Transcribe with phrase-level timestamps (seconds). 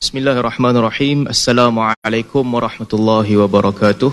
[0.00, 1.28] Bismillahirrahmanirrahim.
[1.28, 4.08] Assalamualaikum warahmatullahi wabarakatuh.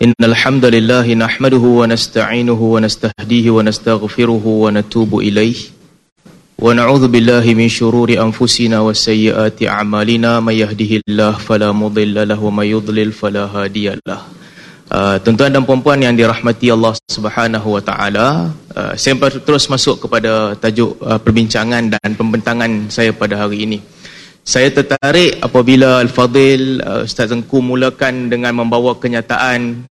[0.00, 5.68] Innal hamdalillah nahmaduhu wa nasta'inuhu wa nastahdihi wa nastaghfiruhu wa natubu ilayh.
[6.56, 12.64] Wa na'udzu billahi min shururi anfusina wa sayyiati a'malina may yahdihillahu fala mudilla lahu wa
[12.64, 14.24] may yudlil fala hadiyalah.
[14.90, 20.58] Uh, tuan-tuan dan puan-puan yang dirahmati Allah Subhanahu wa taala, uh, saya terus masuk kepada
[20.58, 23.78] tajuk uh, perbincangan dan pembentangan saya pada hari ini.
[24.42, 29.86] Saya tertarik apabila Al-Fadil uh, Ustaz Tengku mulakan dengan membawa kenyataan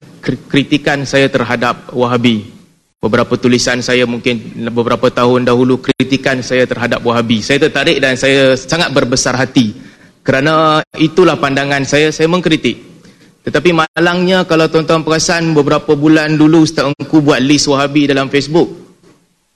[0.51, 2.51] kritikan saya terhadap Wahabi.
[2.99, 7.39] Beberapa tulisan saya mungkin beberapa tahun dahulu kritikan saya terhadap Wahabi.
[7.39, 9.79] Saya tertarik dan saya sangat berbesar hati
[10.27, 12.98] kerana itulah pandangan saya, saya mengkritik.
[13.49, 18.69] Tetapi malangnya kalau tuan-tuan perasan beberapa bulan dulu Ustaz Engku buat list Wahabi dalam Facebook.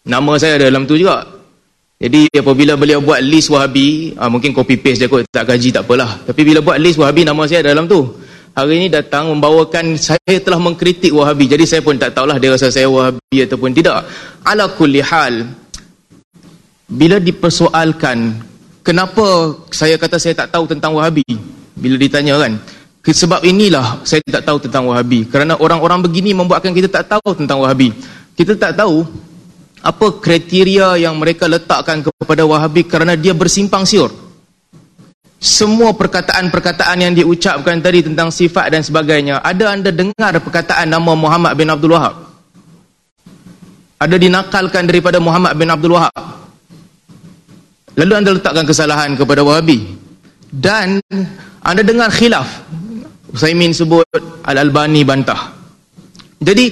[0.09, 1.29] Nama saya ada dalam tu juga.
[2.01, 5.85] Jadi apabila beliau buat list Wahabi, ah, mungkin copy paste je kot, tak gaji tak
[5.85, 6.25] apalah.
[6.25, 8.17] Tapi bila buat list Wahabi, nama saya ada dalam tu.
[8.57, 11.53] Hari ini datang membawakan saya telah mengkritik Wahabi.
[11.53, 14.09] Jadi saya pun tak tahulah dia rasa saya Wahabi ataupun tidak.
[14.41, 15.53] Ala kulli hal,
[16.89, 18.41] bila dipersoalkan,
[18.81, 21.29] kenapa saya kata saya tak tahu tentang Wahabi?
[21.77, 22.57] Bila ditanya kan,
[23.11, 25.27] sebab inilah saya tak tahu tentang Wahabi.
[25.27, 27.91] Kerana orang-orang begini membuatkan kita tak tahu tentang Wahabi.
[28.39, 29.03] Kita tak tahu
[29.83, 34.15] apa kriteria yang mereka letakkan kepada Wahabi kerana dia bersimpang siur.
[35.43, 41.59] Semua perkataan-perkataan yang diucapkan tadi tentang sifat dan sebagainya, ada anda dengar perkataan nama Muhammad
[41.59, 42.31] bin Abdul Wahab?
[43.99, 46.15] Ada dinakalkan daripada Muhammad bin Abdul Wahab?
[47.99, 49.99] Lalu anda letakkan kesalahan kepada Wahabi.
[50.55, 51.03] Dan
[51.59, 52.47] anda dengar khilaf
[53.33, 54.05] Usaimin sebut
[54.45, 55.57] Al-Albani bantah.
[56.37, 56.69] Jadi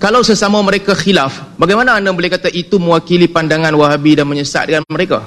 [0.00, 5.22] kalau sesama mereka khilaf, bagaimana anda boleh kata itu mewakili pandangan Wahabi dan menyesatkan mereka?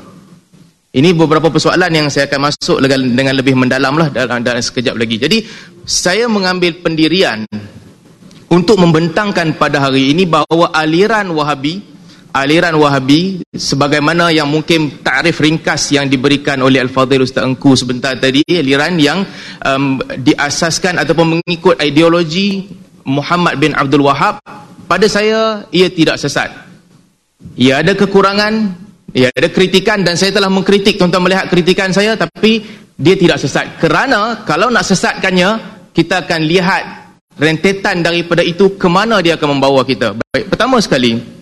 [0.93, 5.17] Ini beberapa persoalan yang saya akan masuk dengan lebih mendalam lah dalam, dalam sekejap lagi.
[5.17, 5.41] Jadi
[5.81, 7.49] saya mengambil pendirian
[8.49, 11.92] untuk membentangkan pada hari ini bahawa aliran Wahabi
[12.33, 18.41] aliran Wahabi sebagaimana yang mungkin takrif ringkas yang diberikan oleh Al-Fadhil Ustaz Engku sebentar tadi
[18.49, 19.21] aliran yang
[19.61, 22.73] um, diasaskan ataupun mengikut ideologi
[23.05, 24.41] Muhammad bin Abdul Wahab
[24.89, 26.49] pada saya ia tidak sesat.
[27.53, 28.81] Ia ada kekurangan
[29.13, 30.97] ia ada kritikan dan saya telah mengkritik.
[30.97, 32.65] Tuan-tuan melihat kritikan saya tapi
[32.97, 33.77] dia tidak sesat.
[33.77, 35.49] Kerana kalau nak sesatkannya
[35.93, 36.83] kita akan lihat
[37.37, 40.17] rentetan daripada itu ke mana dia akan membawa kita.
[40.17, 41.32] Baik pertama sekali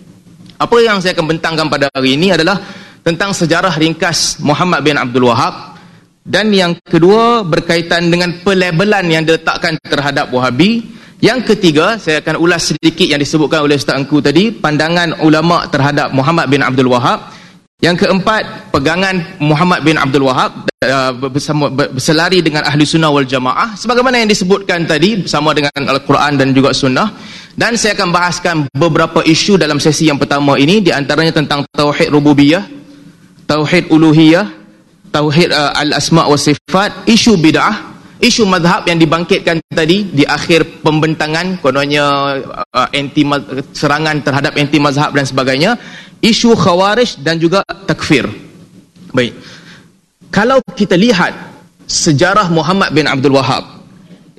[0.62, 2.62] apa yang saya akan bentangkan pada hari ini adalah
[3.02, 5.74] tentang sejarah ringkas Muhammad bin Abdul Wahab
[6.22, 11.02] dan yang kedua berkaitan dengan pelabelan yang diletakkan terhadap Wahabi.
[11.22, 16.10] Yang ketiga, saya akan ulas sedikit yang disebutkan oleh Ustaz Engku tadi, pandangan ulama terhadap
[16.10, 17.30] Muhammad bin Abdul Wahab.
[17.82, 23.74] Yang keempat, pegangan Muhammad bin Abdul Wahab uh, bersama, berselari dengan Ahli Sunnah wal Jamaah.
[23.74, 27.10] Sebagaimana yang disebutkan tadi, bersama dengan Al-Quran dan juga Sunnah.
[27.52, 32.08] Dan saya akan bahaskan beberapa isu dalam sesi yang pertama ini di antaranya tentang tauhid
[32.08, 32.64] rububiyah,
[33.44, 34.48] tauhid uluhiyah,
[35.12, 37.92] tauhid uh, al-asma wa sifat, isu bid'ah,
[38.24, 42.40] isu mazhab yang dibangkitkan tadi di akhir pembentangan kononnya
[42.72, 43.20] uh, anti
[43.76, 45.76] serangan terhadap anti mazhab dan sebagainya,
[46.24, 48.24] isu khawarij dan juga takfir.
[49.12, 49.36] Baik.
[50.32, 51.36] Kalau kita lihat
[51.84, 53.81] sejarah Muhammad bin Abdul Wahab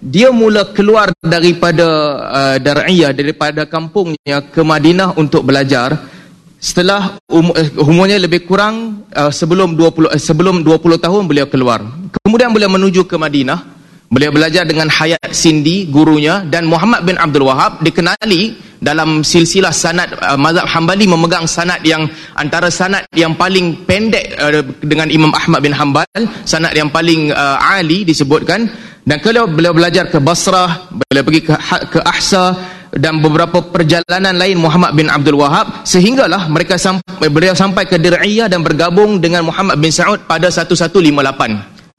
[0.03, 1.87] dia mula keluar daripada
[2.27, 6.11] uh, Dar'iyah daripada kampungnya ke Madinah untuk belajar.
[6.59, 11.79] Setelah um, umurnya lebih kurang uh, sebelum 20 uh, sebelum 20 tahun beliau keluar.
[12.23, 13.71] Kemudian beliau menuju ke Madinah.
[14.13, 17.81] Beliau belajar dengan Hayat Sindi gurunya dan Muhammad bin Abdul Wahab.
[17.81, 18.53] Dikenali
[18.83, 22.03] dalam silsilah sanad uh, mazhab Hambali memegang sanad yang
[22.35, 26.05] antara sanad yang paling pendek uh, dengan Imam Ahmad bin Hanbal
[26.43, 28.67] sanad yang paling uh, ali disebutkan
[29.03, 32.55] dan kalau beliau belajar ke Basrah, beliau pergi ke, ha, ke Ahsa
[32.95, 38.47] dan beberapa perjalanan lain Muhammad bin Abdul Wahab sehinggalah mereka sampai beliau sampai ke Dir'iyah
[38.47, 41.03] dan bergabung dengan Muhammad bin Saud pada 1158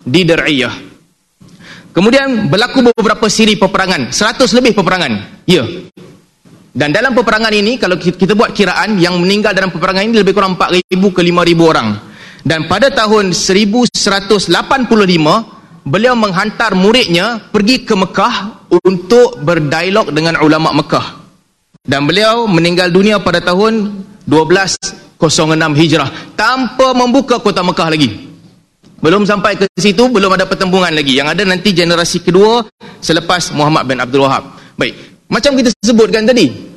[0.00, 0.75] di Dir'iyah.
[1.93, 5.44] Kemudian berlaku beberapa siri peperangan, 100 lebih peperangan.
[5.44, 5.62] Ya.
[6.75, 10.58] Dan dalam peperangan ini kalau kita buat kiraan yang meninggal dalam peperangan ini lebih kurang
[10.58, 11.88] 4000 ke 5000 orang.
[12.43, 15.53] Dan pada tahun 1185
[15.84, 21.22] beliau menghantar muridnya pergi ke Mekah untuk berdialog dengan ulama Mekah.
[21.84, 23.92] Dan beliau meninggal dunia pada tahun
[24.25, 25.20] 1206
[25.76, 28.32] Hijrah tanpa membuka kota Mekah lagi.
[29.04, 31.20] Belum sampai ke situ, belum ada pertembungan lagi.
[31.20, 32.64] Yang ada nanti generasi kedua
[33.04, 34.56] selepas Muhammad bin Abdul Wahab.
[34.80, 34.96] Baik,
[35.28, 36.72] macam kita sebutkan tadi.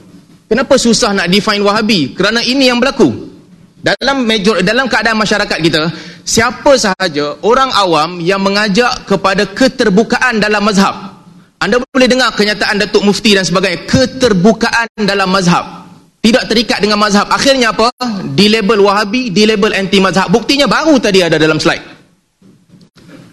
[0.48, 2.12] Kenapa susah nak define Wahabi?
[2.12, 3.32] Kerana ini yang berlaku.
[3.80, 5.88] Dalam major, dalam keadaan masyarakat kita,
[6.28, 11.16] siapa sahaja orang awam yang mengajak kepada keterbukaan dalam mazhab.
[11.58, 13.88] Anda boleh dengar kenyataan Datuk Mufti dan sebagainya.
[13.90, 15.90] Keterbukaan dalam mazhab.
[16.22, 17.26] Tidak terikat dengan mazhab.
[17.34, 17.90] Akhirnya apa?
[18.36, 20.30] Di label wahabi, di label anti mazhab.
[20.30, 21.82] Buktinya baru tadi ada dalam slide.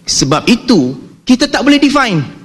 [0.08, 0.96] Sebab itu,
[1.26, 2.43] kita tak boleh define.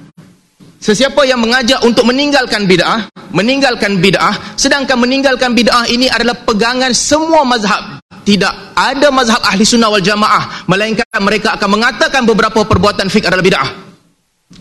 [0.80, 7.44] Sesiapa yang mengajak untuk meninggalkan bid'ah, meninggalkan bid'ah, sedangkan meninggalkan bid'ah ini adalah pegangan semua
[7.44, 8.00] mazhab.
[8.24, 10.64] Tidak ada mazhab ahli sunnah wal jamaah.
[10.64, 13.68] Melainkan mereka akan mengatakan beberapa perbuatan fiqh adalah bid'ah.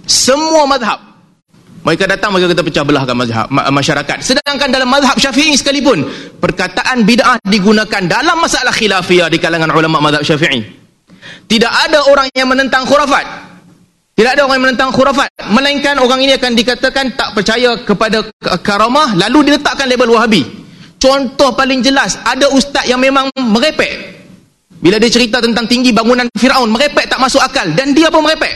[0.04, 1.00] Semua mazhab.
[1.88, 4.18] Mereka datang mereka kata pecah belahkan mazhab masyarakat.
[4.20, 6.04] Sedangkan dalam mazhab Syafi'i sekalipun
[6.44, 10.68] perkataan bid'ah digunakan dalam masalah khilafiyah di kalangan ulama mazhab Syafi'i.
[11.48, 13.49] Tidak ada orang yang menentang khurafat.
[14.20, 15.32] Tidak ada orang yang menentang khurafat.
[15.48, 18.28] Melainkan orang ini akan dikatakan tak percaya kepada
[18.60, 20.44] karamah lalu diletakkan label Wahabi.
[21.00, 24.20] Contoh paling jelas, ada ustaz yang memang merepek.
[24.84, 27.72] Bila dia cerita tentang tinggi bangunan Firaun, merepek tak masuk akal.
[27.72, 28.52] Dan dia pun merepek.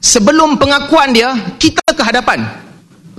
[0.00, 1.28] Sebelum pengakuan dia
[1.60, 2.40] kita ke hadapan.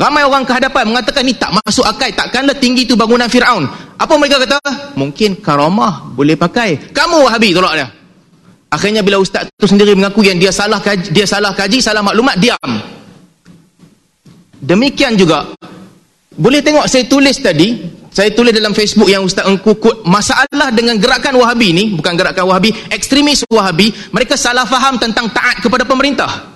[0.02, 3.70] Ramai orang ke hadapan mengatakan ni tak masuk akal takkanlah tinggi tu bangunan Fir'aun.
[4.02, 4.58] Apa mereka kata?
[4.98, 6.90] Mungkin karamah boleh pakai.
[6.90, 8.01] Kamu wahabi tolak dia
[8.72, 12.40] akhirnya bila ustaz tu sendiri mengaku yang dia salah kaji, dia salah kaji salah maklumat
[12.40, 12.72] diam
[14.64, 15.52] demikian juga
[16.32, 21.00] boleh tengok saya tulis tadi saya tulis dalam Facebook yang Ustaz Engku kut masalah dengan
[21.00, 26.52] gerakan Wahabi ni bukan gerakan Wahabi ekstremis Wahabi mereka salah faham tentang taat kepada pemerintah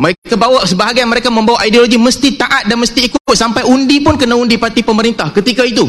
[0.00, 4.32] mereka bawa sebahagian mereka membawa ideologi mesti taat dan mesti ikut sampai undi pun kena
[4.32, 5.84] undi parti pemerintah ketika itu.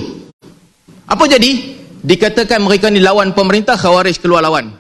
[1.07, 1.80] Apa jadi?
[2.01, 4.73] Dikatakan mereka ni lawan pemerintah, khawarij keluar lawan.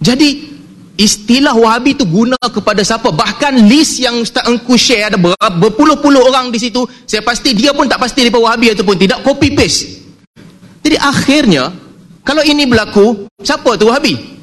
[0.00, 0.56] Jadi
[0.96, 3.12] istilah Wahabi itu guna kepada siapa?
[3.12, 5.18] Bahkan list yang Ustaz Engku share ada
[5.52, 9.52] berpuluh-puluh orang di situ, saya pasti dia pun tak pasti dia Wahabi ataupun tidak copy
[9.52, 10.00] paste.
[10.80, 11.68] Jadi akhirnya
[12.24, 14.38] kalau ini berlaku, siapa tu Wahabi?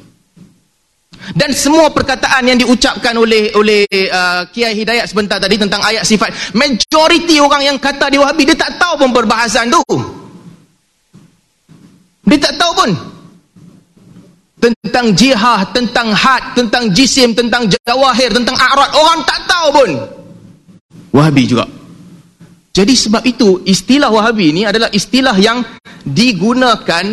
[1.34, 6.54] dan semua perkataan yang diucapkan oleh oleh uh, Kiai Hidayat sebentar tadi tentang ayat sifat
[6.54, 9.82] majoriti orang yang kata dia wahabi dia tak tahu pun perbahasan tu
[12.26, 12.90] dia tak tahu pun
[14.56, 19.90] tentang jihah, tentang had, tentang jisim, tentang jawahir, tentang a'rad orang tak tahu pun
[21.14, 21.64] wahabi juga
[22.76, 25.64] jadi sebab itu istilah wahabi ini adalah istilah yang
[26.04, 27.04] digunakan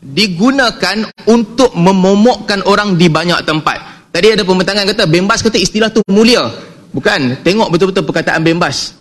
[0.00, 0.96] digunakan
[1.28, 4.08] untuk memomokkan orang di banyak tempat.
[4.10, 6.46] Tadi ada pembentangan kata bembas kata istilah tu mulia.
[6.90, 8.98] Bukan, tengok betul-betul perkataan bembas.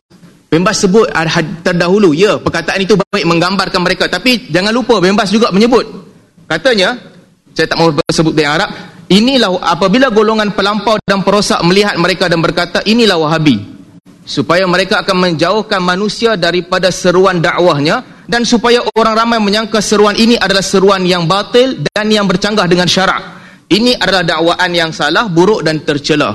[0.49, 1.05] Bembas sebut
[1.61, 4.09] terdahulu, ya, perkataan itu baik menggambarkan mereka.
[4.09, 5.85] Tapi jangan lupa bembas juga menyebut.
[6.49, 6.97] Katanya,
[7.53, 8.69] saya tak mahu sebut dengan Arab,
[9.13, 13.61] inilah apabila golongan pelampau dan perosak melihat mereka dan berkata, inilah wahabi.
[14.25, 20.33] Supaya mereka akan menjauhkan manusia daripada seruan dakwahnya, dan supaya orang ramai menyangka seruan ini
[20.33, 23.21] adalah seruan yang batil dan yang bercanggah dengan syarak.
[23.69, 26.33] Ini adalah dakwaan yang salah, buruk dan tercela.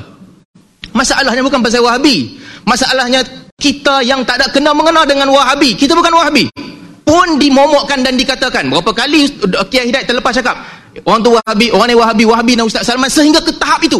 [0.94, 2.38] Masalahnya bukan pasal Wahabi.
[2.62, 3.26] Masalahnya
[3.58, 5.78] kita yang tak ada kena mengenal dengan Wahabi.
[5.78, 6.50] Kita bukan Wahabi.
[7.04, 8.66] Pun dimomokkan dan dikatakan.
[8.72, 9.28] Berapa kali
[9.70, 10.56] Kiai Hidayat terlepas cakap.
[11.04, 13.98] Orang tu Wahabi, orang ni Wahabi, Wahabi dan Ustaz Salman sehingga ke tahap itu.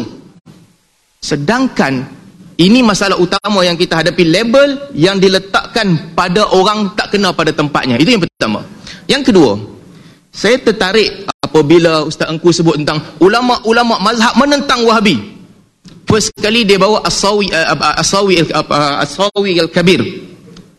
[1.19, 2.07] Sedangkan
[2.55, 7.99] ini masalah utama yang kita hadapi label yang diletakkan pada orang tak kena pada tempatnya.
[7.99, 8.63] Itu yang pertama.
[9.11, 9.53] Yang kedua,
[10.31, 15.34] saya tertarik apabila Ustaz Engku sebut tentang ulama-ulama mazhab menentang Wahabi.
[16.05, 20.01] First sekali dia bawa As-Sawi uh, As-Sawi uh, As-Sawi Al-Kabir.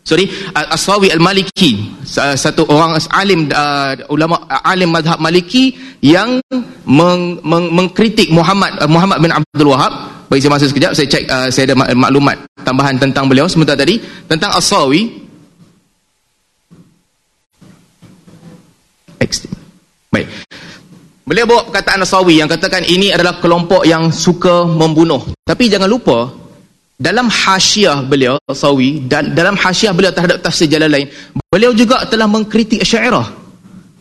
[0.06, 1.98] Sorry, As-Sawi Al-Maliki,
[2.38, 6.38] satu orang alim uh, ulama alim mazhab Maliki yang
[6.86, 10.14] meng, meng, mengkritik Muhammad uh, Muhammad bin Abdul Wahab.
[10.30, 13.98] Bagi saya masa sekejap saya cek uh, saya ada maklumat tambahan tentang beliau sebentar tadi
[14.30, 15.26] tentang As-Sawi.
[20.14, 20.30] Baik
[21.26, 26.30] beliau bawa perkataan As-Sawi yang katakan ini adalah kelompok yang suka membunuh tapi jangan lupa
[26.96, 31.10] dalam hasyiah beliau As-Sawi dan dalam hasyiah beliau terhadap tafsir lain,
[31.50, 33.26] beliau juga telah mengkritik Asy'ariyah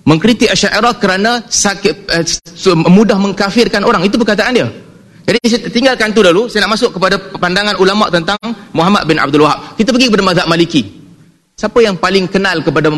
[0.05, 4.69] mengkritik Asy'ariyah kerana sakit uh, mudah mengkafirkan orang itu perkataan dia
[5.25, 8.37] jadi saya tinggalkan tu dulu, saya nak masuk kepada pandangan ulama tentang
[8.77, 9.73] Muhammad bin Abdul Wahab.
[9.73, 10.85] Kita pergi kepada mazhab Maliki.
[11.57, 12.93] Siapa yang paling kenal kepada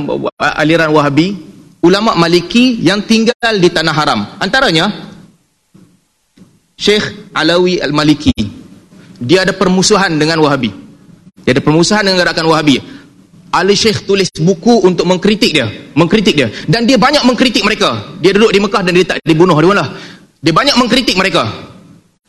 [0.59, 1.39] aliran Wahabi?
[1.85, 4.19] Ulama Maliki yang tinggal di tanah haram.
[4.41, 4.89] Antaranya
[6.77, 8.33] Syekh Alawi Al-Maliki.
[9.17, 10.69] Dia ada permusuhan dengan Wahabi.
[11.41, 12.77] Dia ada permusuhan dengan gerakan Wahabi.
[13.49, 15.65] Ali Syekh tulis buku untuk mengkritik dia,
[15.97, 16.51] mengkritik dia.
[16.69, 18.13] Dan dia banyak mengkritik mereka.
[18.21, 19.85] Dia duduk di Mekah dan dia tak dibunuh di mana?
[20.37, 21.49] Dia banyak mengkritik mereka.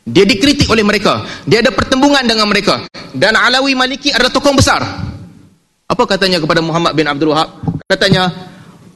[0.09, 1.21] Dia dikritik oleh mereka.
[1.45, 2.89] Dia ada pertembungan dengan mereka.
[3.13, 4.81] Dan Alawi Maliki adalah tokoh besar.
[5.85, 7.61] Apa katanya kepada Muhammad bin Abdul Wahab?
[7.85, 8.33] Katanya,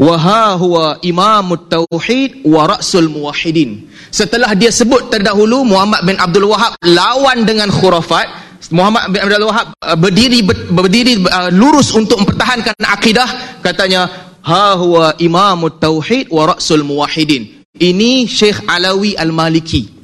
[0.03, 3.87] wa ha huwa imamut tauhid wa rasul muwahhidin.
[4.11, 8.27] Setelah dia sebut terdahulu Muhammad bin Abdul Wahab lawan dengan khurafat
[8.75, 10.43] Muhammad bin Abdul Wahab uh, berdiri
[10.75, 14.11] berdiri uh, lurus untuk mempertahankan akidah katanya
[14.43, 17.63] ha huwa imamut tauhid wa rasul muwahhidin.
[17.73, 20.03] Ini Syekh Alawi Al-Maliki.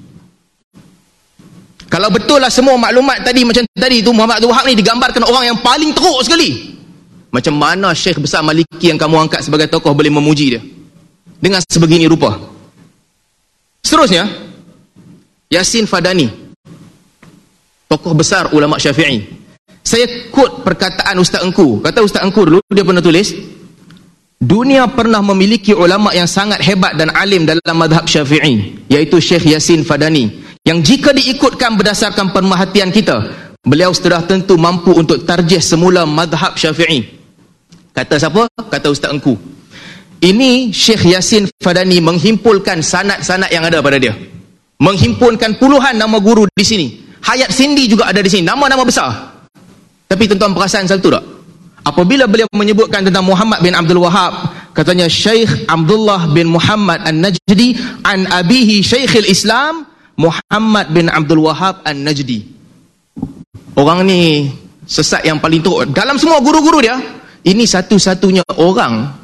[1.89, 5.45] Kalau betul lah semua maklumat tadi macam tadi tu Muhammad Abdul Wahab ni digambarkan orang
[5.53, 6.78] yang paling teruk sekali
[7.39, 10.63] macam mana Syekh besar Maliki yang kamu angkat sebagai tokoh boleh memuji dia?
[11.39, 12.35] Dengan sebegini rupa.
[13.79, 14.27] Seterusnya
[15.47, 16.27] Yasin Fadani
[17.87, 19.23] tokoh besar ulama syafi'i.
[19.87, 21.79] Saya kut perkataan Ustaz Engku.
[21.79, 23.33] Kata Ustaz Engku dulu dia pernah tulis
[24.39, 29.83] dunia pernah memiliki ulama yang sangat hebat dan alim dalam madhab syafi'i iaitu Syekh Yasin
[29.83, 30.31] Fadani
[30.63, 33.35] yang jika diikutkan berdasarkan pemerhatian kita
[33.67, 37.18] beliau sudah tentu mampu untuk tarjih semula madhab syafi'i
[37.99, 38.47] kata siapa?
[38.71, 39.35] kata Ustaz Engku
[40.23, 44.15] ini Syekh Yasin Fadani menghimpulkan sanat-sanat yang ada pada dia
[44.79, 48.47] menghimpunkan puluhan nama guru di sini Hayat Cindy juga ada di sini.
[48.47, 49.11] Nama-nama besar.
[50.09, 51.25] Tapi tuan-tuan perasan satu tak?
[51.85, 58.29] Apabila beliau menyebutkan tentang Muhammad bin Abdul Wahab, katanya Syekh Abdullah bin Muhammad An-Najdi an
[58.29, 59.89] abihi Syekhul Islam
[60.21, 62.45] Muhammad bin Abdul Wahab An-Najdi.
[63.79, 64.53] Orang ni
[64.85, 65.89] sesat yang paling teruk.
[65.93, 66.99] Dalam semua guru-guru dia,
[67.47, 69.15] ini satu-satunya orang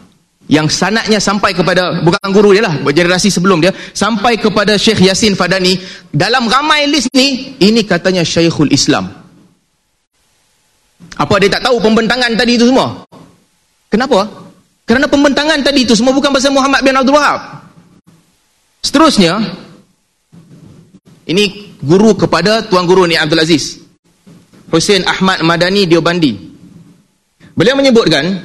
[0.44, 5.32] yang sanatnya sampai kepada bukan guru dia lah generasi sebelum dia sampai kepada Syekh Yasin
[5.32, 5.80] Fadani
[6.12, 9.08] dalam ramai list ni ini katanya Syekhul Islam.
[11.14, 13.06] Apa dia tak tahu pembentangan tadi itu semua?
[13.88, 14.26] Kenapa?
[14.84, 17.40] Kerana pembentangan tadi itu semua bukan pasal Muhammad bin Abdul Wahab.
[18.84, 19.40] Seterusnya
[21.24, 23.80] ini guru kepada tuan guru ni Abdul Aziz.
[24.68, 26.53] Hussein Ahmad Madani Diobandi
[27.54, 28.42] beliau menyebutkan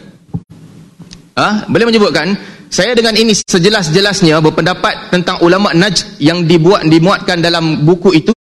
[1.37, 1.65] ha?
[1.65, 2.37] boleh menyebutkan
[2.69, 8.37] saya dengan ini sejelas-jelasnya berpendapat tentang ulama Najd yang dibuat dimuatkan dalam buku itu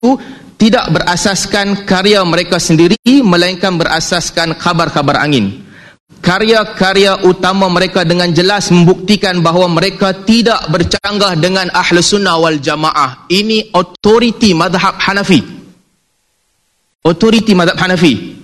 [0.61, 2.93] tidak berasaskan karya mereka sendiri
[3.25, 5.65] melainkan berasaskan khabar-khabar angin.
[6.19, 13.25] Karya-karya utama mereka dengan jelas membuktikan bahawa mereka tidak bercanggah dengan ahli sunnah wal jamaah.
[13.31, 15.41] Ini otoriti madhab Hanafi.
[17.07, 18.38] Otoriti madhab Hanafi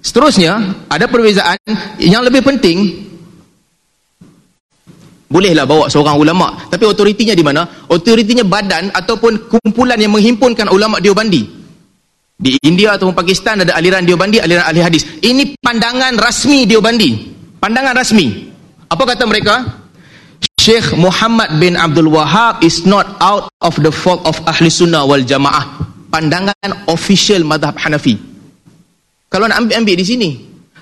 [0.00, 0.56] Seterusnya,
[0.88, 1.60] ada perbezaan
[2.00, 3.08] yang lebih penting.
[5.30, 7.62] Bolehlah bawa seorang ulama, tapi otoritinya di mana?
[7.86, 11.46] Otoritinya badan ataupun kumpulan yang menghimpunkan ulama Diobandi.
[12.40, 15.06] Di India ataupun Pakistan ada aliran Diobandi, aliran ahli hadis.
[15.20, 17.10] Ini pandangan rasmi Diobandi.
[17.60, 18.50] Pandangan rasmi.
[18.90, 19.62] Apa kata mereka?
[20.58, 25.22] Syekh Muhammad bin Abdul Wahab is not out of the fault of ahli sunnah wal
[25.22, 25.68] jamaah.
[26.10, 28.29] Pandangan official madhab Hanafi.
[29.30, 30.30] Kalau nak ambil-ambil di sini.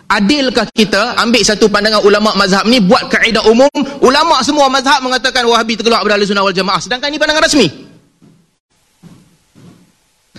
[0.08, 3.68] Adilkah kita ambil satu pandangan ulama mazhab ni buat kaedah umum,
[4.00, 6.80] ulama semua mazhab mengatakan Wahabi terkeluar dari sunnah wal jamaah.
[6.80, 7.68] Sedangkan ini pandangan rasmi.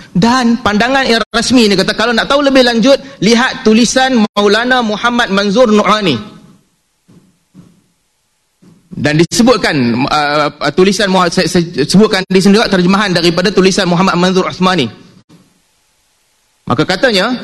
[0.09, 5.29] Dan pandangan yang rasmi ni kata kalau nak tahu lebih lanjut, lihat tulisan Maulana Muhammad
[5.29, 6.17] Manzur Nu'ani.
[8.89, 14.49] Dan disebutkan uh, tulisan saya, saya sebutkan di sini juga terjemahan daripada tulisan Muhammad Manzur
[14.49, 14.89] Uthmani.
[16.65, 17.37] Maka katanya,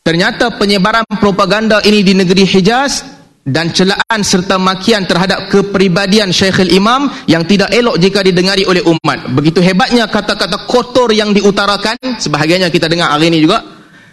[0.00, 3.04] Ternyata penyebaran propaganda ini di negeri Hijaz
[3.44, 9.28] dan celaan serta makian terhadap kepribadian Syekhul Imam yang tidak elok jika didengari oleh umat.
[9.36, 13.60] Begitu hebatnya kata-kata kotor yang diutarakan, sebahagiannya kita dengar hari ini juga,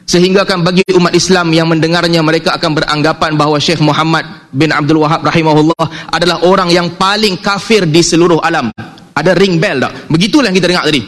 [0.03, 5.03] sehingga akan bagi umat Islam yang mendengarnya mereka akan beranggapan bahawa Syekh Muhammad bin Abdul
[5.03, 8.71] Wahab rahimahullah adalah orang yang paling kafir di seluruh alam.
[9.15, 10.07] Ada ring bell tak?
[10.07, 11.03] Begitulah yang kita dengar tadi.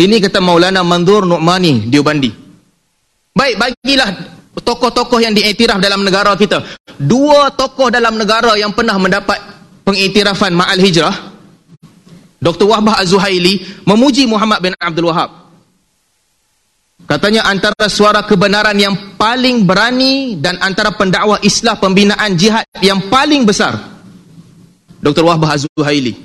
[0.00, 2.39] Ini kata Maulana Mandur Nu'mani Diobandi.
[3.34, 4.10] Baik, bagilah
[4.58, 6.62] tokoh-tokoh yang diiktiraf dalam negara kita.
[6.98, 9.38] Dua tokoh dalam negara yang pernah mendapat
[9.86, 11.30] pengiktirafan Ma'al Hijrah.
[12.40, 12.64] Dr.
[12.64, 15.52] Wahbah Az-Zuhaili memuji Muhammad bin Abdul Wahab.
[17.04, 23.44] Katanya antara suara kebenaran yang paling berani dan antara pendakwah islah pembinaan jihad yang paling
[23.44, 23.76] besar.
[25.04, 25.24] Dr.
[25.26, 26.16] Wahbah Az-Zuhaili.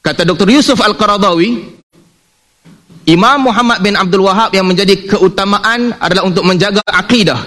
[0.00, 0.48] Kata Dr.
[0.50, 1.78] Yusuf Al-Qaradawi,
[3.02, 7.40] Imam Muhammad bin Abdul Wahab yang menjadi keutamaan adalah untuk menjaga akidah.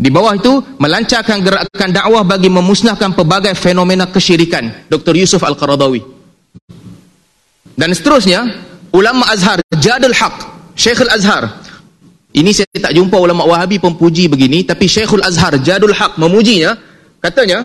[0.00, 4.88] Di bawah itu, melancarkan gerakan dakwah bagi memusnahkan pelbagai fenomena kesyirikan.
[4.88, 5.12] Dr.
[5.12, 6.00] Yusuf Al-Qaradawi.
[7.76, 8.48] Dan seterusnya,
[8.90, 10.40] ulama Azhar, Jadul Haq,
[10.74, 11.52] Syekhul Azhar.
[12.32, 16.74] Ini saya tak jumpa ulama Wahabi pempuji begini, tapi Syekhul Azhar, Jadul Haq memujinya,
[17.20, 17.60] katanya,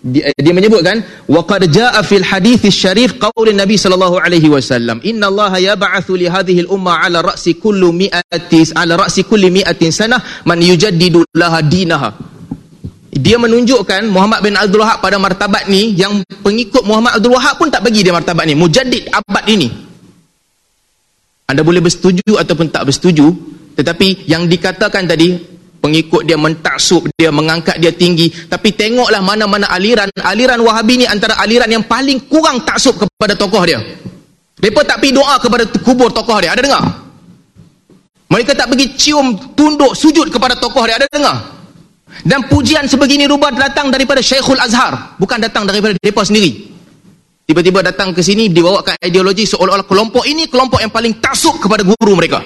[0.00, 5.04] dia, dia menyebutkan waqad jaa fil hadits syarif qaul Nabi sallallahu alaihi wasallam.
[5.04, 9.92] Inna Allah yab'atsu li hadhihi al umma ala ra'si kulli mi'ati ala ra'si kulli mi'atin
[9.92, 12.10] sanah man yujaddidu laha dinaha.
[13.10, 17.68] Dia menunjukkan Muhammad bin Abdul Wahab pada martabat ni yang pengikut Muhammad Abdul Wahab pun
[17.68, 18.56] tak bagi dia martabat ni.
[18.56, 19.68] Mujaddid abad ini.
[21.44, 23.26] Anda boleh bersetuju ataupun tak bersetuju
[23.80, 25.49] tetapi yang dikatakan tadi
[25.80, 28.30] pengikut dia mentaksub dia mengangkat dia tinggi.
[28.46, 30.06] Tapi tengoklah mana-mana aliran.
[30.20, 33.80] Aliran wahabi ni antara aliran yang paling kurang taksub kepada tokoh dia.
[34.60, 36.52] Mereka tak pergi doa kepada kubur tokoh dia.
[36.52, 36.84] Ada dengar?
[38.30, 41.00] Mereka tak pergi cium tunduk sujud kepada tokoh dia.
[41.00, 41.36] Ada dengar?
[42.20, 45.16] Dan pujian sebegini rupa datang daripada Syekhul Azhar.
[45.16, 46.68] Bukan datang daripada mereka sendiri.
[47.48, 52.14] Tiba-tiba datang ke sini dibawakan ideologi seolah-olah kelompok ini kelompok yang paling taksub kepada guru
[52.14, 52.38] mereka.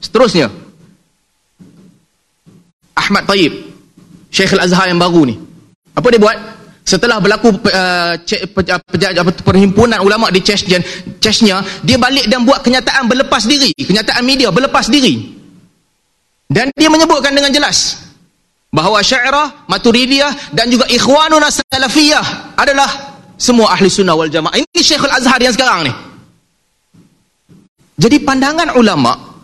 [0.00, 0.48] Seterusnya
[2.96, 3.52] Ahmad Tayyib
[4.32, 5.34] Syekh Al-Azhar yang baru ni.
[5.96, 6.36] Apa dia buat?
[6.86, 8.62] Setelah berlaku uh, pe,
[9.42, 10.78] perhimpunan ulama di Chechnya,
[11.18, 13.74] Chechnya dia balik dan buat kenyataan berlepas diri.
[13.74, 15.34] Kenyataan media berlepas diri.
[16.46, 18.06] Dan dia menyebutkan dengan jelas
[18.70, 22.86] bahawa syairah, maturidiyah dan juga ikhwanuna salafiyah adalah
[23.34, 24.54] semua ahli sunnah wal jamaah.
[24.54, 25.92] Ini Syekh Al-Azhar yang sekarang ni.
[27.98, 29.35] Jadi pandangan ulama'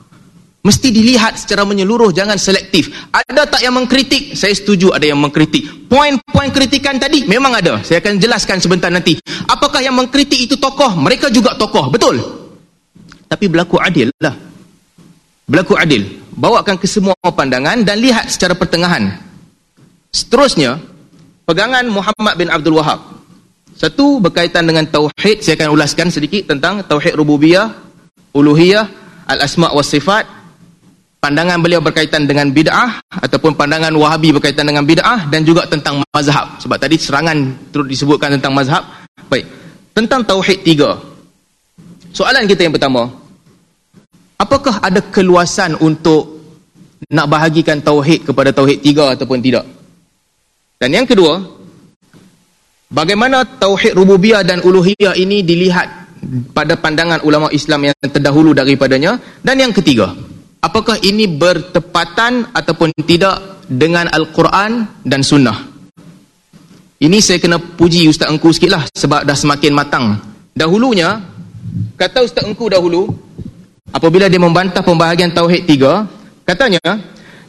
[0.62, 2.94] Mesti dilihat secara menyeluruh, jangan selektif.
[3.10, 4.38] Ada tak yang mengkritik?
[4.38, 5.90] Saya setuju ada yang mengkritik.
[5.90, 7.82] Poin-poin kritikan tadi memang ada.
[7.82, 9.18] Saya akan jelaskan sebentar nanti.
[9.50, 10.94] Apakah yang mengkritik itu tokoh?
[10.94, 12.22] Mereka juga tokoh, betul?
[13.26, 14.38] Tapi berlaku adil lah.
[15.50, 16.06] Berlaku adil.
[16.38, 19.18] Bawakan ke semua pandangan dan lihat secara pertengahan.
[20.14, 20.78] Seterusnya,
[21.42, 23.02] pegangan Muhammad bin Abdul Wahab.
[23.74, 27.72] Satu berkaitan dengan tauhid, saya akan ulaskan sedikit tentang tauhid rububiyah,
[28.30, 28.86] uluhiyah,
[29.26, 30.41] al-asma' wa sifat,
[31.22, 36.58] pandangan beliau berkaitan dengan bid'ah ataupun pandangan wahabi berkaitan dengan bid'ah dan juga tentang mazhab.
[36.58, 37.38] Sebab tadi serangan
[37.70, 38.82] terus disebutkan tentang mazhab.
[39.30, 39.46] Baik.
[39.94, 40.98] Tentang tauhid tiga.
[42.10, 43.06] Soalan kita yang pertama.
[44.42, 46.42] Apakah ada keluasan untuk
[47.06, 49.62] nak bahagikan tauhid kepada tauhid tiga ataupun tidak?
[50.82, 51.38] Dan yang kedua
[52.90, 55.86] bagaimana tauhid rububiyah dan uluhiyah ini dilihat
[56.50, 59.22] pada pandangan ulama Islam yang terdahulu daripadanya?
[59.46, 60.10] Dan yang ketiga
[60.62, 65.58] apakah ini bertepatan ataupun tidak dengan Al-Quran dan Sunnah?
[67.02, 70.22] Ini saya kena puji Ustaz Engku sikit lah sebab dah semakin matang.
[70.54, 71.18] Dahulunya
[71.98, 73.10] kata Ustaz Engku dahulu
[73.90, 76.06] apabila dia membantah pembahagian Tauhid tiga
[76.46, 76.78] katanya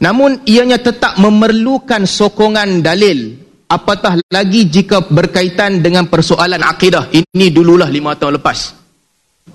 [0.02, 3.40] namun ianya tetap memerlukan sokongan dalil.
[3.64, 7.08] Apatah lagi jika berkaitan dengan persoalan akidah.
[7.10, 8.84] Ini dululah lima tahun lepas.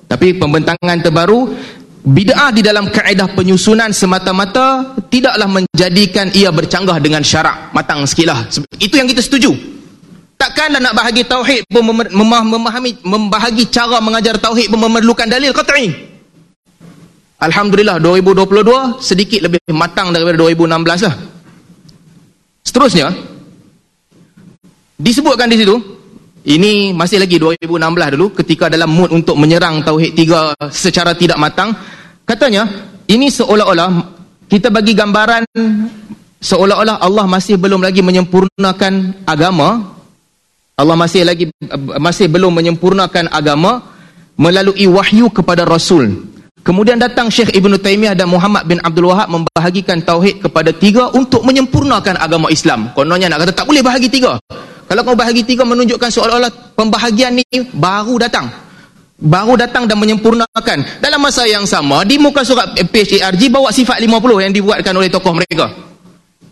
[0.09, 1.53] Tapi pembentangan terbaru
[2.09, 8.49] bid'ah di dalam kaedah penyusunan semata-mata tidaklah menjadikan ia bercanggah dengan syarak matang sikitlah
[8.81, 9.53] itu yang kita setuju.
[10.39, 15.91] Takkanlah nak bahagi tauhid pun memahami membahagi cara mengajar tauhid pun memerlukan dalil qat'i.
[17.39, 21.15] Alhamdulillah 2022 sedikit lebih matang daripada 2016 lah.
[22.63, 23.07] Seterusnya
[24.95, 25.75] disebutkan di situ
[26.47, 31.75] ini masih lagi 2016 dulu ketika dalam mood untuk menyerang tauhid tiga secara tidak matang
[32.29, 32.69] katanya
[33.09, 33.89] ini seolah-olah
[34.45, 35.49] kita bagi gambaran
[36.37, 39.97] seolah-olah Allah masih belum lagi menyempurnakan agama.
[40.79, 41.51] Allah masih lagi
[41.99, 43.83] masih belum menyempurnakan agama
[44.39, 46.29] melalui wahyu kepada rasul.
[46.63, 51.43] Kemudian datang Syekh Ibn Taymiyah dan Muhammad bin Abdul Wahab membahagikan tauhid kepada tiga untuk
[51.43, 52.91] menyempurnakan agama Islam.
[52.95, 54.39] Kononnya nak kata tak boleh bahagi tiga.
[54.87, 58.68] Kalau kau bahagi tiga menunjukkan seolah-olah pembahagian ni baru datang.
[59.19, 61.03] Baru datang dan menyempurnakan.
[61.03, 65.35] Dalam masa yang sama, di muka surat PHARG bawa sifat 50 yang dibuatkan oleh tokoh
[65.35, 65.75] mereka.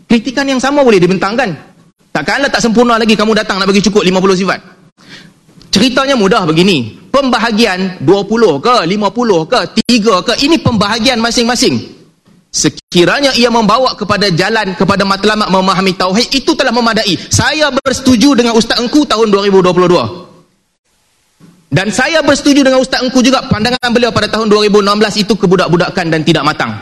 [0.04, 1.48] Kritikan yang sama boleh dibentangkan.
[2.12, 4.60] Takkanlah tak sempurna lagi kamu datang nak bagi cukup 50 sifat.
[5.72, 7.08] Ceritanya mudah begini.
[7.08, 11.96] Pembahagian 20 ke, 50 ke, 3 ke, ini pembahagian masing-masing.
[12.52, 17.16] Sekiranya ia membawa kepada jalan kepada matlamat memahami tauhid itu telah memadai.
[17.32, 20.27] Saya bersetuju dengan Ustaz Engku tahun 2022.
[21.68, 26.20] Dan saya bersetuju dengan Ustaz Engku juga pandangan beliau pada tahun 2016 itu kebudak-budakan dan
[26.24, 26.72] tidak matang.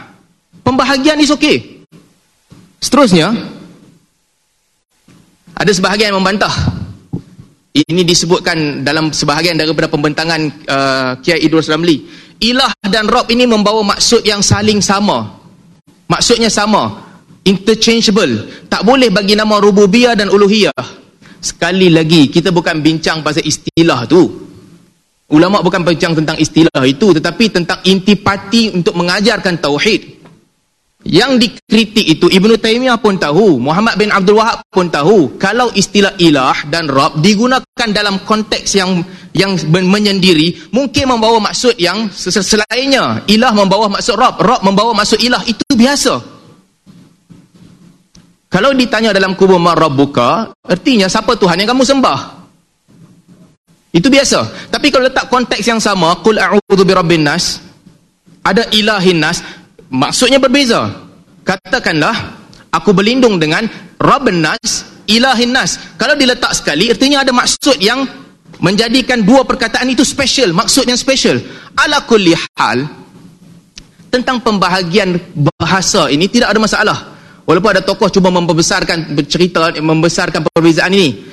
[0.62, 1.83] Pembahagian is okey.
[2.79, 3.35] Seterusnya
[5.59, 6.55] ada sebahagian yang membantah.
[7.77, 12.07] Ini disebutkan dalam sebahagian daripada pembentangan uh, Kiai Idrus Ramli.
[12.40, 15.35] Ilah dan Rob ini membawa maksud yang saling sama.
[16.07, 17.05] Maksudnya sama.
[17.42, 18.49] Interchangeable.
[18.70, 20.79] Tak boleh bagi nama rububiyah dan uluhiyah.
[21.42, 24.45] Sekali lagi, kita bukan bincang pasal istilah tu.
[25.26, 30.16] Ulama bukan bincang tentang istilah itu, tetapi tentang intipati untuk mengajarkan tauhid.
[31.06, 36.12] yang dikritik itu Ibnu Taimiyah pun tahu, Muhammad bin Abdul Wahab pun tahu, kalau istilah
[36.18, 43.22] ilah dan rab digunakan dalam konteks yang yang menyendiri, mungkin membawa maksud yang selainnya.
[43.30, 46.34] Ilah membawa maksud rab, rab membawa maksud ilah, itu biasa.
[48.50, 52.45] Kalau ditanya dalam kubur marabbuka, artinya siapa Tuhan yang kamu sembah?
[53.96, 54.68] Itu biasa.
[54.68, 57.64] Tapi kalau letak konteks yang sama, qul a'udzu birabbin nas,
[58.44, 59.40] ada ilahin nas,
[59.88, 60.92] maksudnya berbeza.
[61.46, 62.37] Katakanlah,
[62.74, 63.64] aku berlindung dengan
[64.02, 65.78] Rabbin Nas, Ilahin Nas.
[65.94, 68.02] Kalau diletak sekali, artinya ada maksud yang
[68.59, 71.38] menjadikan dua perkataan itu special, maksud yang special.
[71.78, 72.82] Ala kulli hal,
[74.11, 75.16] tentang pembahagian
[75.59, 76.98] bahasa ini tidak ada masalah.
[77.46, 81.30] Walaupun ada tokoh cuba membesarkan cerita, membesarkan perbezaan ini.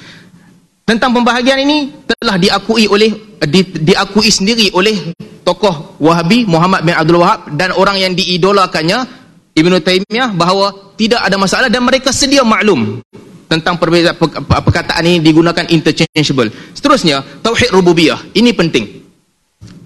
[0.84, 5.16] Tentang pembahagian ini telah diakui oleh di, diakui sendiri oleh
[5.48, 9.24] tokoh Wahabi Muhammad bin Abdul Wahab dan orang yang diidolakannya
[9.56, 13.00] Ibnu Taimiyah bahawa tidak ada masalah dan mereka sedia maklum
[13.48, 16.50] tentang perbezaan perkataan ini digunakan interchangeable.
[16.74, 18.18] Seterusnya, tauhid rububiyah.
[18.34, 19.06] Ini penting.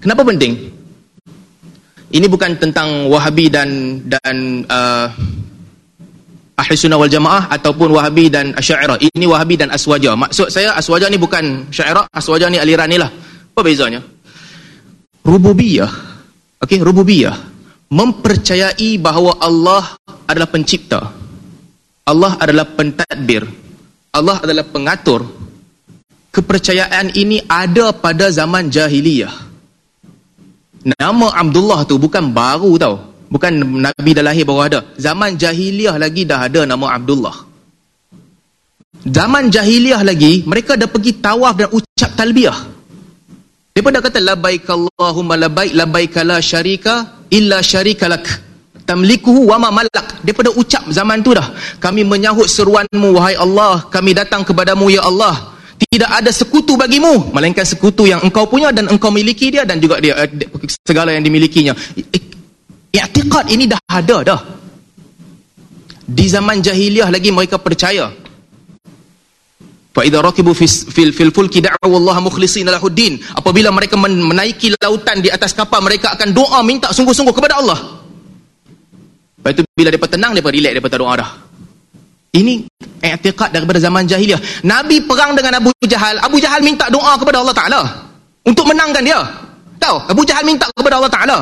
[0.00, 0.72] Kenapa penting?
[2.08, 5.12] Ini bukan tentang Wahabi dan dan uh,
[6.58, 8.98] Ahli Sunnah wal Jamaah ataupun Wahabi dan Asy'ariyah.
[9.14, 10.18] Ini Wahabi dan Aswaja.
[10.18, 13.06] Maksud saya Aswaja ni bukan Asy'ariyah, Aswaja ni aliran ni lah.
[13.54, 14.02] Apa bezanya?
[15.22, 15.90] Rububiyah.
[16.58, 17.48] Okey, rububiyah
[17.88, 19.96] mempercayai bahawa Allah
[20.28, 21.00] adalah pencipta.
[22.04, 23.44] Allah adalah pentadbir.
[24.12, 25.24] Allah adalah pengatur.
[26.28, 29.32] Kepercayaan ini ada pada zaman jahiliyah.
[30.88, 32.96] Nama Abdullah tu bukan baru tau.
[33.28, 34.80] Bukan Nabi dah lahir baru ada.
[34.96, 37.36] Zaman jahiliyah lagi dah ada nama Abdullah.
[39.04, 42.58] Zaman jahiliyah lagi, mereka dah pergi tawaf dan ucap talbiyah.
[43.76, 48.26] Mereka dah kata, Labaik Allahumma labaik, labaik la syarika, illa syarika lak.
[48.88, 50.24] Tamlikuhu wa ma malak.
[50.24, 51.52] Mereka dah ucap zaman tu dah.
[51.78, 53.86] Kami menyahut seruanmu, wahai Allah.
[53.86, 55.54] Kami datang kepadamu, ya Allah.
[55.78, 57.30] Tidak ada sekutu bagimu.
[57.30, 60.30] Melainkan sekutu yang engkau punya dan engkau miliki dia dan juga dia eh,
[60.82, 61.76] segala yang dimilikinya.
[62.92, 64.40] I'tiqad ini dah ada dah.
[66.08, 68.08] Di zaman jahiliah lagi mereka percaya.
[69.92, 73.20] Fa idza rakibu fil fil fulki da'u Allah mukhlishina lahuddin.
[73.36, 78.00] Apabila mereka menaiki lautan di atas kapal mereka akan doa minta sungguh-sungguh kepada Allah.
[79.38, 81.30] Lepas itu bila depa tenang depa relax depa doa dah.
[82.32, 82.64] Ini
[83.04, 84.40] i'tiqad daripada zaman jahiliah.
[84.64, 87.80] Nabi perang dengan Abu Jahal, Abu Jahal minta doa kepada Allah Taala
[88.48, 89.20] untuk menangkan dia.
[89.76, 89.96] Tahu?
[90.08, 91.38] Abu Jahal minta kepada Allah Taala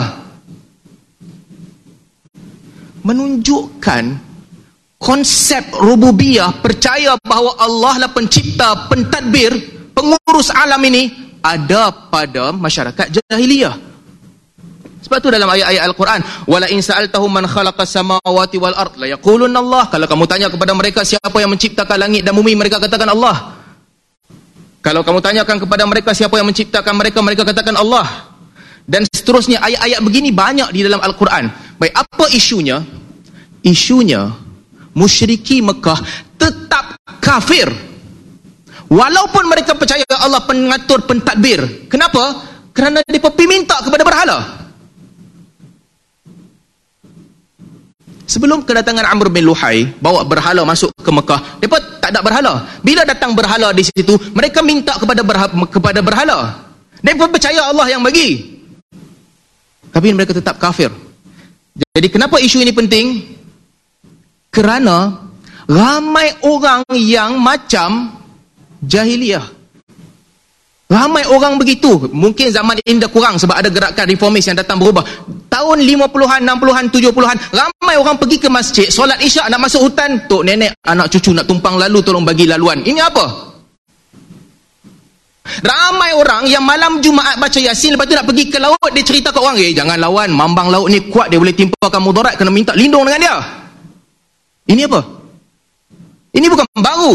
[3.06, 4.04] menunjukkan
[4.98, 9.54] konsep rububiyah percaya bahawa Allah lah pencipta, pentadbir,
[9.94, 13.86] pengurus alam ini ada pada masyarakat jahiliyah.
[15.06, 19.62] Sebab tu dalam ayat-ayat Al-Quran, wala in sa'altahum man khalaqa samawati wal ard la yaquluna
[19.62, 19.86] Allah.
[19.86, 23.54] Kalau kamu tanya kepada mereka siapa yang menciptakan langit dan bumi, mereka katakan Allah.
[24.82, 28.34] Kalau kamu tanyakan kepada mereka siapa yang menciptakan mereka, mereka katakan Allah.
[28.86, 31.50] Dan seterusnya ayat-ayat begini banyak di dalam Al-Quran.
[31.82, 32.78] Baik, apa isunya?
[33.66, 34.30] Isunya,
[34.94, 35.98] musyriki Mekah
[36.38, 37.66] tetap kafir.
[38.86, 41.90] Walaupun mereka percaya Allah pengatur pentadbir.
[41.90, 42.46] Kenapa?
[42.70, 44.38] Kerana mereka minta kepada berhala.
[48.26, 52.52] Sebelum kedatangan Amr bin Luhai bawa berhala masuk ke Mekah, mereka tak ada berhala.
[52.86, 55.26] Bila datang berhala di situ, mereka minta kepada
[56.02, 56.42] berhala.
[57.02, 58.55] Mereka percaya Allah yang bagi.
[59.96, 60.92] Tapi mereka tetap kafir.
[61.96, 63.24] Jadi kenapa isu ini penting?
[64.52, 65.24] Kerana
[65.64, 68.12] ramai orang yang macam
[68.84, 69.56] jahiliyah.
[70.92, 72.12] Ramai orang begitu.
[72.12, 75.00] Mungkin zaman ini dah kurang sebab ada gerakan reformis yang datang berubah.
[75.48, 80.44] Tahun 50-an, 60-an, 70-an, ramai orang pergi ke masjid, solat isyak nak masuk hutan, tok
[80.44, 82.84] nenek, anak cucu nak tumpang lalu, tolong bagi laluan.
[82.84, 83.55] Ini apa?
[85.62, 89.30] Ramai orang yang malam Jumaat baca Yasin, lepas tu nak pergi ke laut, dia cerita
[89.30, 92.74] ke orang, eh jangan lawan, mambang laut ni kuat, dia boleh timpakan mudarat, kena minta
[92.74, 93.36] lindung dengan dia.
[94.66, 95.00] Ini apa?
[96.34, 97.14] Ini bukan baru.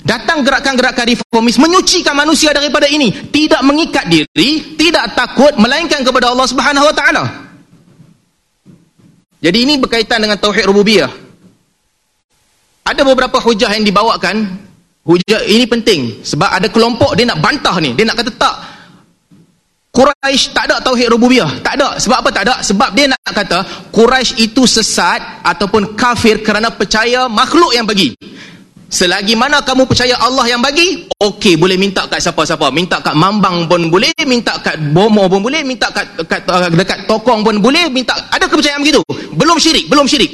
[0.00, 6.46] Datang gerakan-gerakan reformis menyucikan manusia daripada ini, tidak mengikat diri, tidak takut melainkan kepada Allah
[6.48, 7.24] Subhanahu Wa Taala.
[9.40, 11.08] Jadi ini berkaitan dengan tauhid rububiyah.
[12.84, 14.68] Ada beberapa hujah yang dibawakan.
[15.00, 18.56] Hujah ini penting sebab ada kelompok dia nak bantah ni, dia nak kata tak.
[19.90, 21.50] Quraisy tak ada tauhid rububiyah.
[21.66, 21.98] Tak ada.
[21.98, 22.62] Sebab apa tak ada?
[22.62, 23.58] Sebab dia nak kata
[23.90, 28.14] Quraisy itu sesat ataupun kafir kerana percaya makhluk yang bagi.
[28.90, 32.74] Selagi mana kamu percaya Allah yang bagi, okey boleh minta kat siapa-siapa.
[32.74, 37.06] Minta kat mambang pun boleh, minta kat bomo pun boleh, minta kat, kat, uh, dekat
[37.06, 38.98] tokong pun boleh, minta ada kepercayaan begitu.
[39.34, 40.30] Belum syirik, belum syirik.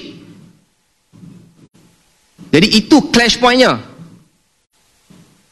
[2.48, 3.76] Jadi itu clash pointnya.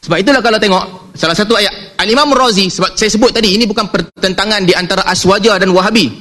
[0.05, 3.89] Sebab itulah kalau tengok salah satu ayat Al-Imam Razi sebab saya sebut tadi ini bukan
[3.89, 6.13] pertentangan di antara Aswaja dan Wahabi.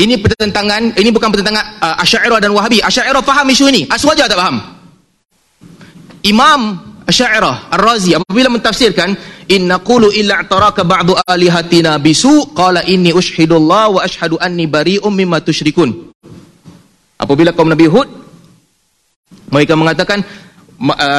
[0.00, 2.80] Ini pertentangan, ini bukan pertentangan uh, Asy'ariyah dan Wahabi.
[2.80, 4.56] Asy'ariyah faham isu ini, Aswaja tak faham.
[6.24, 9.14] Imam Asy'ariyah Ar-Razi apabila mentafsirkan
[9.50, 15.42] inna qulu illa i'taraka ba'du alihatina bisu qala inni ushhidullah wa ashhadu anni bari'um mimma
[15.42, 16.14] tusyrikun
[17.18, 18.08] apabila kaum Nabi Hud
[19.50, 20.22] mereka mengatakan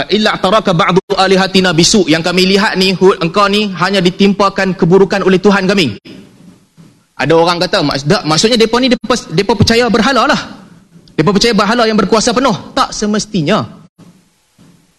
[0.10, 2.10] illa i'taraka ba'du alihatina bisu.
[2.10, 6.02] Yang kami lihat ni Hud engkau ni hanya ditimpakan keburukan oleh Tuhan kami.
[7.22, 7.86] Ada orang kata
[8.26, 10.42] maksudnya depa ni depa depa percaya berhala lah.
[11.14, 12.74] Depa percaya berhala yang berkuasa penuh.
[12.74, 13.62] Tak semestinya.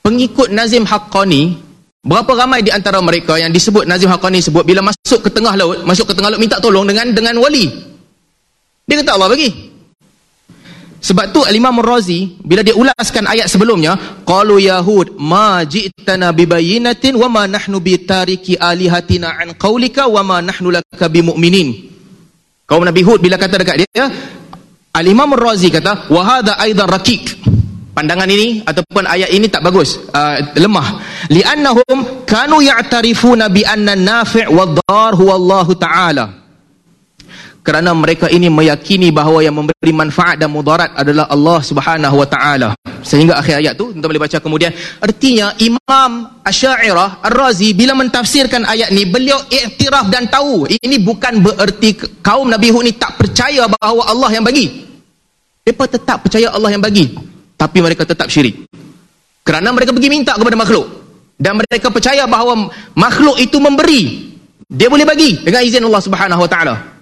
[0.07, 1.59] Pengikut Nazim Haqqani
[2.03, 5.83] berapa ramai di antara mereka yang disebut Nazim Haqqani sebut bila masuk ke tengah laut
[5.83, 7.67] masuk ke tengah laut minta tolong dengan dengan wali.
[8.87, 9.72] Dia kata Allah bagi
[11.03, 17.27] sebab tu Al-Imam Razi bila dia ulaskan ayat sebelumnya qalu yahud ma ji'tana bibayinatin wa
[17.27, 21.91] ma nahnu bitariki alihatina an qaulika wa ma nahnu laka bimu'minin
[22.71, 24.07] kaum Nabi Hud bila kata dekat dia
[24.93, 27.41] Al-Imam Razi kata wa hadha aidan rakik.
[27.93, 31.01] Pandangan ini ataupun ayat ini tak bagus uh, lemah.
[31.29, 36.25] Li'annahum kanu ya'tarifuna bi anna nafi' wad-dar huwa Allah taala
[37.63, 42.75] kerana mereka ini meyakini bahawa yang memberi manfaat dan mudarat adalah Allah Subhanahu wa taala.
[43.07, 44.75] Sehingga akhir ayat tu kita boleh baca kemudian.
[44.99, 51.99] Artinya Imam Asy'ariyah Ar-Razi bila mentafsirkan ayat ni beliau iktiraf dan tahu ini bukan bererti
[52.19, 54.91] kaum Nabi Hud ni tak percaya bahawa Allah yang bagi.
[55.63, 57.15] Mereka tetap percaya Allah yang bagi
[57.55, 58.67] tapi mereka tetap syirik.
[59.47, 60.87] Kerana mereka pergi minta kepada makhluk.
[61.39, 64.31] Dan mereka percaya bahawa makhluk itu memberi.
[64.67, 66.93] Dia boleh bagi dengan izin Allah Subhanahu wa taala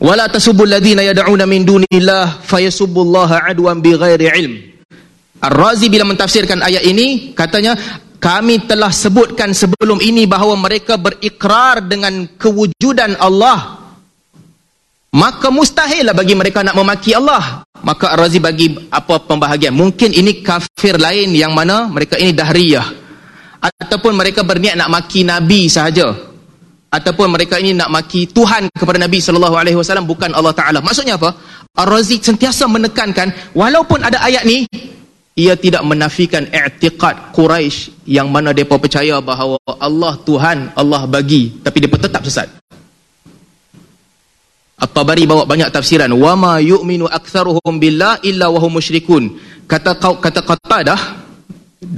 [0.00, 4.54] wala tasubul ladina yad'una min dunillah fayasubbullaha adwan bighairi ilm.
[5.40, 7.76] Ar-Razi bila mentafsirkan ayat ini katanya
[8.20, 13.80] kami telah sebutkan sebelum ini bahawa mereka berikrar dengan kewujudan Allah.
[15.10, 17.64] Maka mustahillah bagi mereka nak memaki Allah.
[17.80, 19.72] Maka Ar-Razi bagi apa pembahagian?
[19.72, 22.86] Mungkin ini kafir lain yang mana mereka ini dahriyah.
[23.60, 26.29] Ataupun mereka berniat nak maki Nabi sahaja
[26.90, 30.78] ataupun mereka ini nak maki Tuhan kepada Nabi SAW bukan Allah Ta'ala.
[30.82, 31.30] Maksudnya apa?
[31.70, 34.66] Ar-Razi sentiasa menekankan walaupun ada ayat ni
[35.38, 41.78] ia tidak menafikan i'tiqad Quraisy yang mana mereka percaya bahawa Allah Tuhan Allah bagi tapi
[41.78, 42.50] mereka tetap sesat.
[44.80, 49.38] At-Tabari bawa banyak tafsiran wa ma yu'minu aktsaruhum billah illa wa hum musyrikun.
[49.70, 51.00] Kata kata qatadah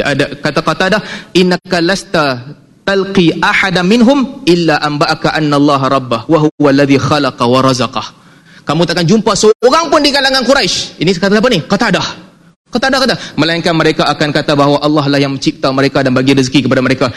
[0.02, 1.00] ada kata qatadah
[1.32, 2.24] innaka lasta
[2.82, 8.06] talqi ahada minhum illa anba'aka anna Allah rabbah wa huwa alladhi khalaqa wa razaqah
[8.62, 12.32] kamu takkan jumpa seorang pun di kalangan Quraisy ini kata apa ni qatadah
[12.72, 16.32] Kata ada kata, melainkan mereka akan kata bahawa Allah lah yang mencipta mereka dan bagi
[16.32, 17.12] rezeki kepada mereka.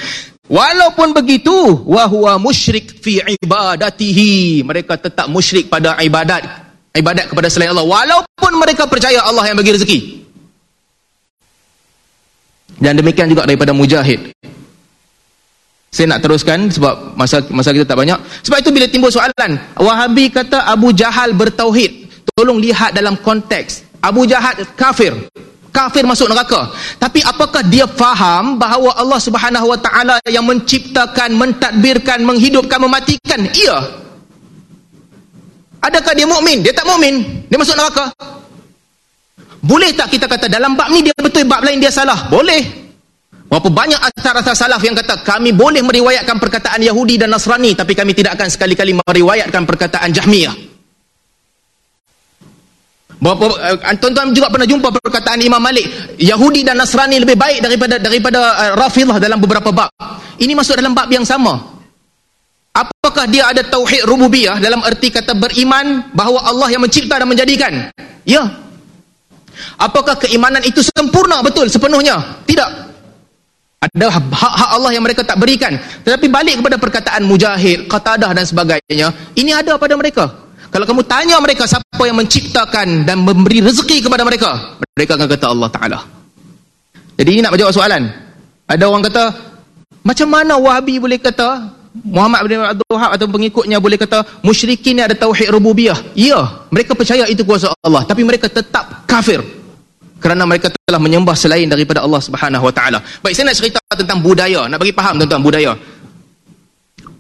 [0.52, 4.68] Walaupun begitu, wahwa musyrik fi ibadatihi.
[4.68, 6.44] Mereka tetap musyrik pada ibadat.
[6.92, 7.88] Ibadat kepada selain Allah.
[7.88, 10.00] Walaupun mereka percaya Allah yang bagi rezeki.
[12.76, 14.36] Dan demikian juga daripada mujahid.
[15.96, 18.20] Saya nak teruskan sebab masa masa kita tak banyak.
[18.44, 22.12] Sebab itu bila timbul soalan, Wahabi kata Abu Jahal bertauhid.
[22.36, 24.04] Tolong lihat dalam konteks.
[24.04, 25.16] Abu Jahal kafir
[25.72, 26.72] kafir masuk neraka.
[26.96, 33.44] Tapi apakah dia faham bahawa Allah Subhanahu Wa Taala yang menciptakan, mentadbirkan, menghidupkan, mematikan?
[33.52, 34.04] Iya.
[35.80, 36.60] Adakah dia mukmin?
[36.60, 37.24] Dia tak mukmin.
[37.48, 38.12] Dia masuk neraka.
[39.64, 42.28] Boleh tak kita kata dalam bab ni dia betul, bab lain dia salah?
[42.28, 42.85] Boleh.
[43.46, 48.18] Berapa banyak asar-asar salaf yang kata kami boleh meriwayatkan perkataan Yahudi dan Nasrani tapi kami
[48.18, 50.56] tidak akan sekali-kali meriwayatkan perkataan Jahmiyah.
[53.22, 55.88] Berapa uh, tuan-tuan juga pernah jumpa perkataan Imam Malik,
[56.20, 59.94] Yahudi dan Nasrani lebih baik daripada daripada uh, Rafidhah dalam beberapa bab.
[60.42, 61.58] Ini masuk dalam bab yang sama.
[62.76, 67.88] Apakah dia ada tauhid rububiyah dalam erti kata beriman bahawa Allah yang mencipta dan menjadikan?
[68.28, 68.44] Ya.
[69.80, 72.44] Apakah keimanan itu sempurna betul sepenuhnya?
[72.44, 72.95] Tidak.
[73.86, 75.78] Ada hak-hak Allah yang mereka tak berikan.
[76.02, 80.26] Tetapi balik kepada perkataan Mujahid, Qatadah dan sebagainya, ini ada pada mereka.
[80.74, 85.46] Kalau kamu tanya mereka siapa yang menciptakan dan memberi rezeki kepada mereka, mereka akan kata
[85.48, 86.00] Allah Taala.
[87.16, 88.04] Jadi ini nak menjawab soalan.
[88.66, 89.24] Ada orang kata,
[90.04, 91.72] macam mana Wahabi boleh kata
[92.04, 95.96] Muhammad bin Abdul Wahab atau pengikutnya boleh kata musyrikin ada tauhid rububiyah?
[96.12, 99.40] Ya, mereka percaya itu kuasa Allah, tapi mereka tetap kafir.
[100.26, 102.98] Kerana mereka telah menyembah selain daripada Allah Subhanahu Wa Taala.
[103.22, 105.78] Baik, saya nak cerita tentang budaya, nak bagi faham tentang budaya.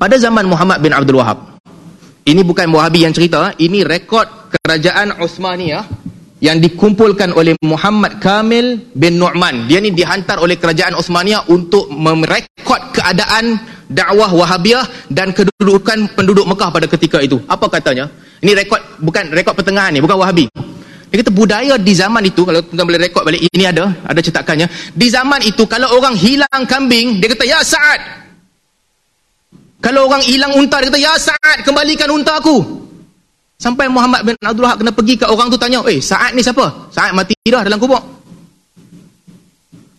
[0.01, 1.61] Pada zaman Muhammad bin Abdul Wahab.
[2.25, 5.85] Ini bukan Wahabi yang cerita, ini rekod kerajaan Uthmaniyah
[6.41, 9.69] yang dikumpulkan oleh Muhammad Kamil bin Nu'man.
[9.69, 16.73] Dia ni dihantar oleh kerajaan Uthmaniyah untuk merekod keadaan dakwah Wahabiyah dan kedudukan penduduk Mekah
[16.73, 17.37] pada ketika itu.
[17.45, 18.09] Apa katanya?
[18.41, 20.49] Ini rekod bukan rekod pertengahan ni, bukan Wahabi.
[21.11, 24.67] Dia kata budaya di zaman itu kalau tuan boleh rekod balik ini ada, ada cetakannya.
[24.91, 28.25] Di zaman itu kalau orang hilang kambing, dia kata ya Sa'ad,
[29.85, 32.57] kalau orang hilang unta, dia kata, Ya Sa'ad, kembalikan unta aku.
[33.61, 36.89] Sampai Muhammad bin Abdul Wahab kena pergi ke orang tu tanya, Eh, Sa'ad ni siapa?
[36.89, 38.01] Sa'ad mati dah dalam kubur.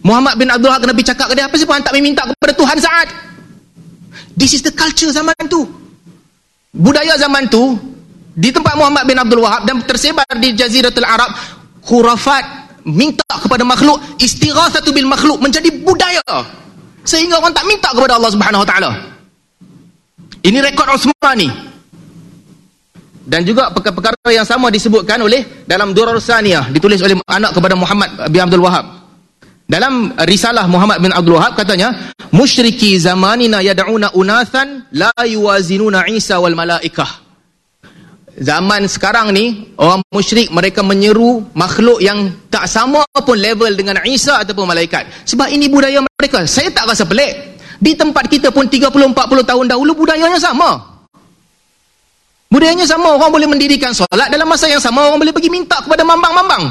[0.03, 2.79] Muhammad bin Abdul Wahab kena pergi cakap ke dia, apa siapa tak minta kepada Tuhan
[2.83, 3.09] Sa'ad?
[4.35, 5.63] This is the culture zaman tu.
[6.75, 7.79] Budaya zaman tu,
[8.37, 11.33] di tempat Muhammad bin Abdul Wahab dan tersebar di Jaziratul Arab,
[11.81, 12.45] khurafat
[12.85, 16.45] minta kepada makhluk, istighathatu bil makhluk menjadi budaya.
[17.01, 18.91] Sehingga orang tak minta kepada Allah Subhanahu Wa Taala.
[20.45, 21.49] Ini rekod Osmani.
[23.27, 28.31] Dan juga perkara yang sama disebutkan oleh dalam Durar Saniyah ditulis oleh anak kepada Muhammad
[28.31, 28.87] bin Abdul Wahab.
[29.67, 36.55] Dalam risalah Muhammad bin Abdul Wahab katanya, musyriki zamanina yad'una unathan la yuwazinuna Isa wal
[36.55, 37.26] malaikah.
[38.37, 44.37] Zaman sekarang ni orang musyrik mereka menyeru makhluk yang tak sama pun level dengan Isa
[44.45, 45.09] ataupun malaikat.
[45.25, 46.45] Sebab ini budaya mereka.
[46.45, 47.57] Saya tak rasa pelik.
[47.81, 50.77] Di tempat kita pun 30-40 tahun dahulu budayanya sama.
[52.53, 53.17] Budayanya sama.
[53.17, 55.09] Orang boleh mendirikan solat dalam masa yang sama.
[55.09, 56.65] Orang boleh pergi minta kepada mambang-mambang.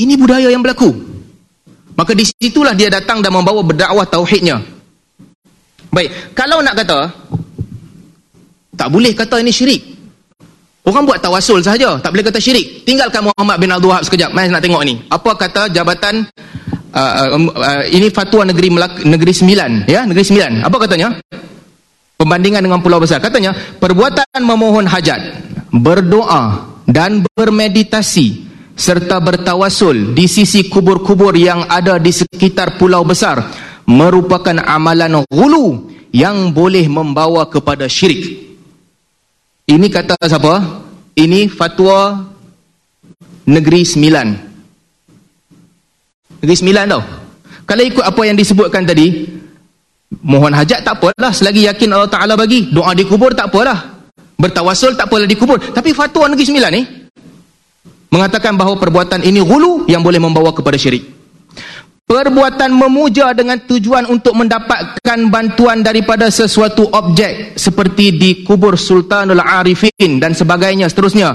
[0.00, 0.96] Ini budaya yang berlaku.
[1.92, 4.64] Maka di situlah dia datang dan membawa berdakwah tauhidnya.
[5.92, 7.12] Baik, kalau nak kata
[8.76, 9.82] tak boleh kata ini syirik.
[10.82, 12.82] Orang buat tawasul sahaja, tak boleh kata syirik.
[12.82, 14.34] Tinggalkan Muhammad bin Abdul Wahab sekejap.
[14.34, 14.98] Mari nak tengok ni.
[15.06, 16.26] Apa kata jabatan
[16.92, 21.08] uh, uh, uh, ini fatwa negeri Melak negeri Sembilan ya negeri Sembilan apa katanya
[22.20, 23.50] Pembandingan dengan pulau besar katanya
[23.82, 25.42] perbuatan memohon hajat
[25.74, 28.46] berdoa dan bermeditasi
[28.78, 33.42] serta bertawasul di sisi kubur-kubur yang ada di sekitar pulau besar
[33.90, 38.51] merupakan amalan ghulu yang boleh membawa kepada syirik
[39.72, 40.84] ini kata siapa
[41.16, 42.28] ini fatwa
[43.48, 44.52] negeri Sembilan
[46.42, 47.02] Negeri sembilan tau.
[47.62, 49.30] Kalau ikut apa yang disebutkan tadi,
[50.26, 51.30] mohon hajat tak apalah.
[51.30, 52.66] Selagi yakin Allah Ta'ala bagi.
[52.66, 54.02] Doa di kubur tak apalah.
[54.34, 55.62] Bertawasul tak apalah di kubur.
[55.62, 56.82] Tapi fatwa negeri sembilan ni,
[58.10, 61.06] mengatakan bahawa perbuatan ini hulu yang boleh membawa kepada syirik.
[62.02, 70.20] Perbuatan memuja dengan tujuan untuk mendapatkan bantuan daripada sesuatu objek seperti di kubur Sultanul Arifin
[70.20, 71.32] dan sebagainya seterusnya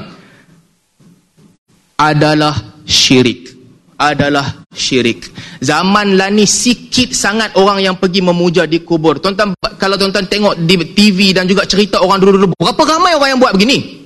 [1.97, 2.53] adalah
[2.85, 3.57] syirik
[3.97, 5.33] adalah syirik.
[5.57, 9.17] Zaman lah ni sikit sangat orang yang pergi memuja di kubur.
[9.17, 13.41] Tuan-tuan, kalau tuan-tuan tengok di TV dan juga cerita orang dulu-dulu, berapa ramai orang yang
[13.41, 14.05] buat begini?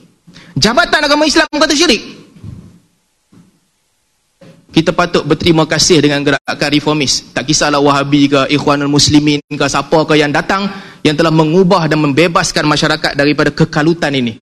[0.55, 2.20] Jabatan agama Islam kata syirik.
[4.71, 7.27] Kita patut berterima kasih dengan gerakan reformis.
[7.35, 10.71] Tak kisahlah Wahabi ke, Ikhwanul Muslimin ke, siapa ke yang datang,
[11.03, 14.39] yang telah mengubah dan membebaskan masyarakat daripada kekalutan ini.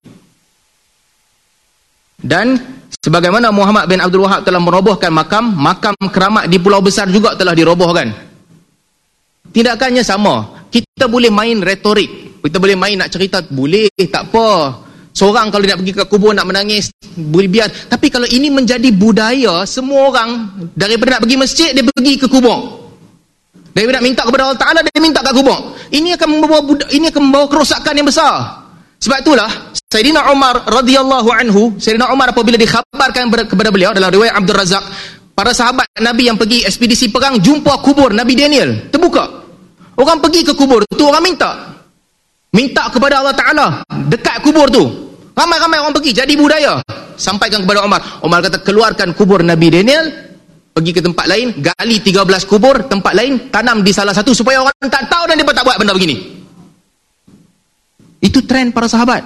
[2.19, 7.31] Dan Sebagaimana Muhammad bin Abdul Wahab telah merobohkan makam, makam keramat di Pulau Besar juga
[7.31, 8.11] telah dirobohkan.
[9.55, 10.67] Tindakannya sama.
[10.67, 12.43] Kita boleh main retorik.
[12.43, 14.47] Kita boleh main nak cerita, boleh, tak apa.
[15.19, 17.67] Seorang kalau nak pergi ke kubur nak menangis, boleh biar.
[17.67, 20.47] Tapi kalau ini menjadi budaya, semua orang
[20.79, 22.87] daripada nak pergi masjid, dia pergi ke kubur.
[23.75, 25.75] Daripada nak minta kepada Allah Ta'ala, dia minta ke kubur.
[25.91, 26.63] Ini akan membawa,
[26.95, 28.63] ini akan membawa kerosakan yang besar.
[29.03, 29.51] Sebab itulah
[29.91, 34.83] Sayyidina Umar radhiyallahu anhu, Sayyidina Umar apabila dikhabarkan kepada beliau dalam riwayat Abdul Razak,
[35.35, 39.27] para sahabat Nabi yang pergi ekspedisi perang jumpa kubur Nabi Daniel, terbuka.
[39.99, 41.75] Orang pergi ke kubur tu orang minta.
[42.55, 43.67] Minta kepada Allah Taala
[44.07, 45.08] dekat kubur tu.
[45.39, 46.83] Ramai-ramai orang pergi jadi budaya.
[47.15, 48.19] Sampaikan kepada Umar.
[48.19, 50.35] Umar kata keluarkan kubur Nabi Daniel,
[50.75, 54.75] pergi ke tempat lain, gali 13 kubur, tempat lain, tanam di salah satu supaya orang
[54.91, 56.43] tak tahu dan dia tak buat benda begini.
[58.19, 59.23] Itu trend para sahabat.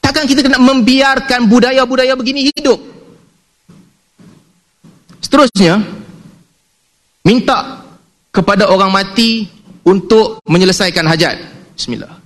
[0.00, 2.80] Takkan kita kena membiarkan budaya-budaya begini hidup.
[5.20, 5.84] Seterusnya,
[7.28, 7.84] minta
[8.32, 9.44] kepada orang mati
[9.84, 11.36] untuk menyelesaikan hajat.
[11.76, 12.19] Bismillah.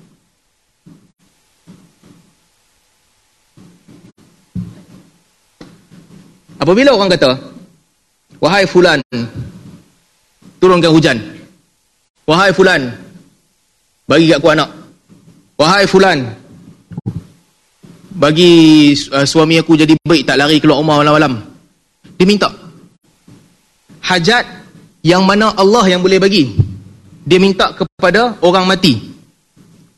[6.64, 7.36] Apabila orang kata,
[8.40, 9.04] Wahai fulan,
[10.56, 11.20] turunkan hujan.
[12.24, 12.88] Wahai fulan,
[14.08, 14.72] bagi aku anak.
[15.60, 16.24] Wahai fulan
[18.14, 21.42] bagi uh, suami aku jadi baik tak lari keluar rumah malam-malam.
[22.14, 22.48] Dia minta.
[24.00, 24.46] Hajat
[25.02, 26.54] yang mana Allah yang boleh bagi.
[27.26, 29.12] Dia minta kepada orang mati.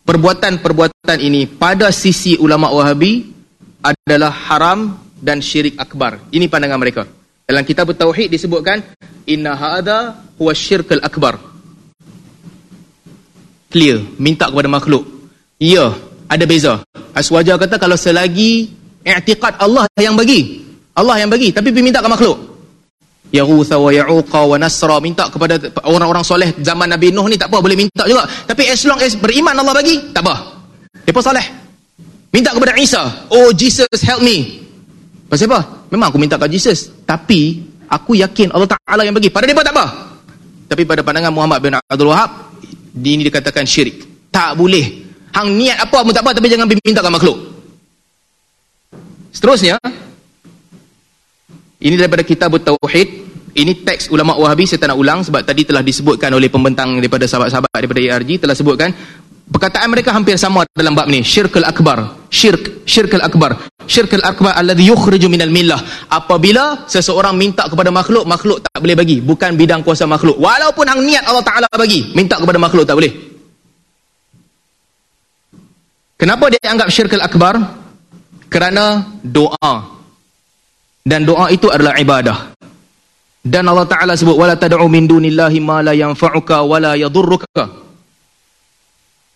[0.07, 3.27] Perbuatan-perbuatan ini pada sisi ulama Wahabi
[3.83, 6.21] adalah haram dan syirik akbar.
[6.33, 7.03] Ini pandangan mereka.
[7.47, 8.83] Dalam kitab Tauhid disebutkan
[9.31, 11.39] inna hadha huwa syirkul akbar.
[13.71, 15.07] Clear, minta kepada makhluk.
[15.63, 15.95] Ya,
[16.27, 16.83] ada beza.
[17.15, 18.71] Aswaja kata kalau selagi
[19.07, 20.65] i'tiqad Allah yang bagi.
[20.97, 22.57] Allah yang bagi, tapi minta ke makhluk.
[23.35, 27.51] Ya Ghutha wa Ya'uqa wa Nasra minta kepada orang-orang soleh zaman Nabi Nuh ni tak
[27.51, 28.23] apa boleh minta juga.
[28.23, 30.35] Tapi as long as beriman Allah bagi, tak apa.
[31.03, 31.43] Depa soleh.
[32.31, 34.66] Minta kepada Isa, "Oh Jesus help me."
[35.27, 35.91] Pasal apa?
[35.91, 39.31] Memang aku minta kepada Jesus, tapi aku yakin Allah Taala yang bagi.
[39.31, 39.87] Pada depa tak apa.
[40.67, 42.55] Tapi pada pandangan Muhammad bin Abdul Wahab,
[42.95, 44.31] ini dikatakan syirik.
[44.31, 45.07] Tak boleh.
[45.35, 47.39] Hang niat apa pun tak apa tapi jangan minta ke makhluk.
[49.35, 49.77] Seterusnya,
[51.83, 53.29] ini daripada kitab Tauhid.
[53.57, 57.25] Ini teks ulama Wahabi saya tak nak ulang sebab tadi telah disebutkan oleh pembentang daripada
[57.25, 58.93] sahabat-sahabat daripada ARG telah sebutkan
[59.49, 63.57] perkataan mereka hampir sama dalam bab ni syirkul akbar syirk syirkul akbar
[63.87, 65.79] syirkul akbar alladhi yukhriju minal millah.
[66.11, 69.19] Apabila seseorang minta kepada makhluk makhluk tak boleh bagi.
[69.23, 70.37] Bukan bidang kuasa makhluk.
[70.37, 73.13] Walaupun hang niat Allah Taala bagi minta kepada makhluk tak boleh.
[76.19, 77.55] Kenapa dia anggap syirkul akbar?
[78.51, 79.75] Kerana doa.
[81.07, 82.57] Dan doa itu adalah ibadah.
[83.47, 87.86] Dan Allah Taala sebut wala tad'u min dunillahi ma la yanfa'uka wala yadhurruka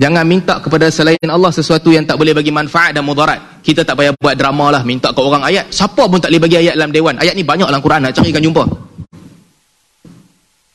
[0.00, 3.60] Jangan minta kepada selain Allah sesuatu yang tak boleh bagi manfaat dan mudarat.
[3.60, 5.68] Kita tak payah buat drama lah minta ke orang ayat.
[5.68, 7.20] Siapa pun tak boleh bagi ayat dalam dewan.
[7.20, 8.64] Ayat ni banyak dalam Quran nak carikan jumpa.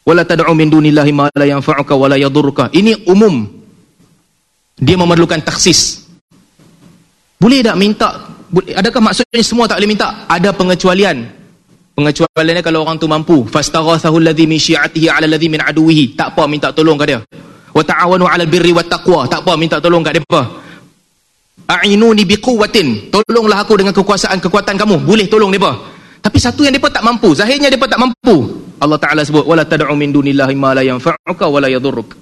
[0.05, 2.69] Wala tad'u min dunillahi ma la yanfa'uka wala yadhurruka.
[2.69, 3.49] Ini umum.
[4.78, 6.05] Dia memerlukan taksis.
[7.41, 10.30] Boleh tak minta adakah maksudnya semua tak boleh minta?
[10.30, 11.26] Ada pengecualian.
[11.97, 13.41] Pengecualiannya kalau orang tu mampu.
[13.49, 16.13] Fastaghathahu alladhi min syi'atihi 'ala alladhi min aduwihi.
[16.13, 17.26] Tak apa minta tolong ke dia.
[17.76, 19.28] Wa ta'awanu 'ala birri wat taqwa.
[19.28, 20.41] Tak apa minta tolong kat depa.
[21.67, 23.11] A'inuni biquwwatin.
[23.11, 25.03] Tolonglah aku dengan kekuasaan kekuatan kamu.
[25.03, 25.76] Boleh tolong depa.
[26.23, 27.36] Tapi satu yang depa tak mampu.
[27.36, 28.63] Zahirnya depa tak mampu.
[28.80, 32.15] Allah Taala sebut wala tad'u min dunillahi ma la yanfa'uka wa la yadhurruk.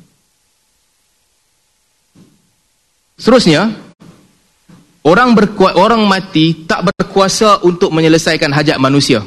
[3.13, 3.69] Seterusnya,
[5.05, 9.21] orang berkuat orang mati tak berkuasa untuk menyelesaikan hajat manusia.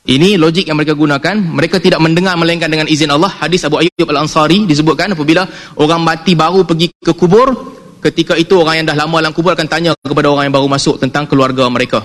[0.00, 1.36] Ini logik yang mereka gunakan.
[1.36, 3.28] Mereka tidak mendengar melainkan dengan izin Allah.
[3.28, 5.44] Hadis Abu Ayyub Al-Ansari disebutkan apabila
[5.76, 7.52] orang mati baru pergi ke kubur,
[8.00, 10.96] ketika itu orang yang dah lama dalam kubur akan tanya kepada orang yang baru masuk
[10.96, 12.00] tentang keluarga mereka.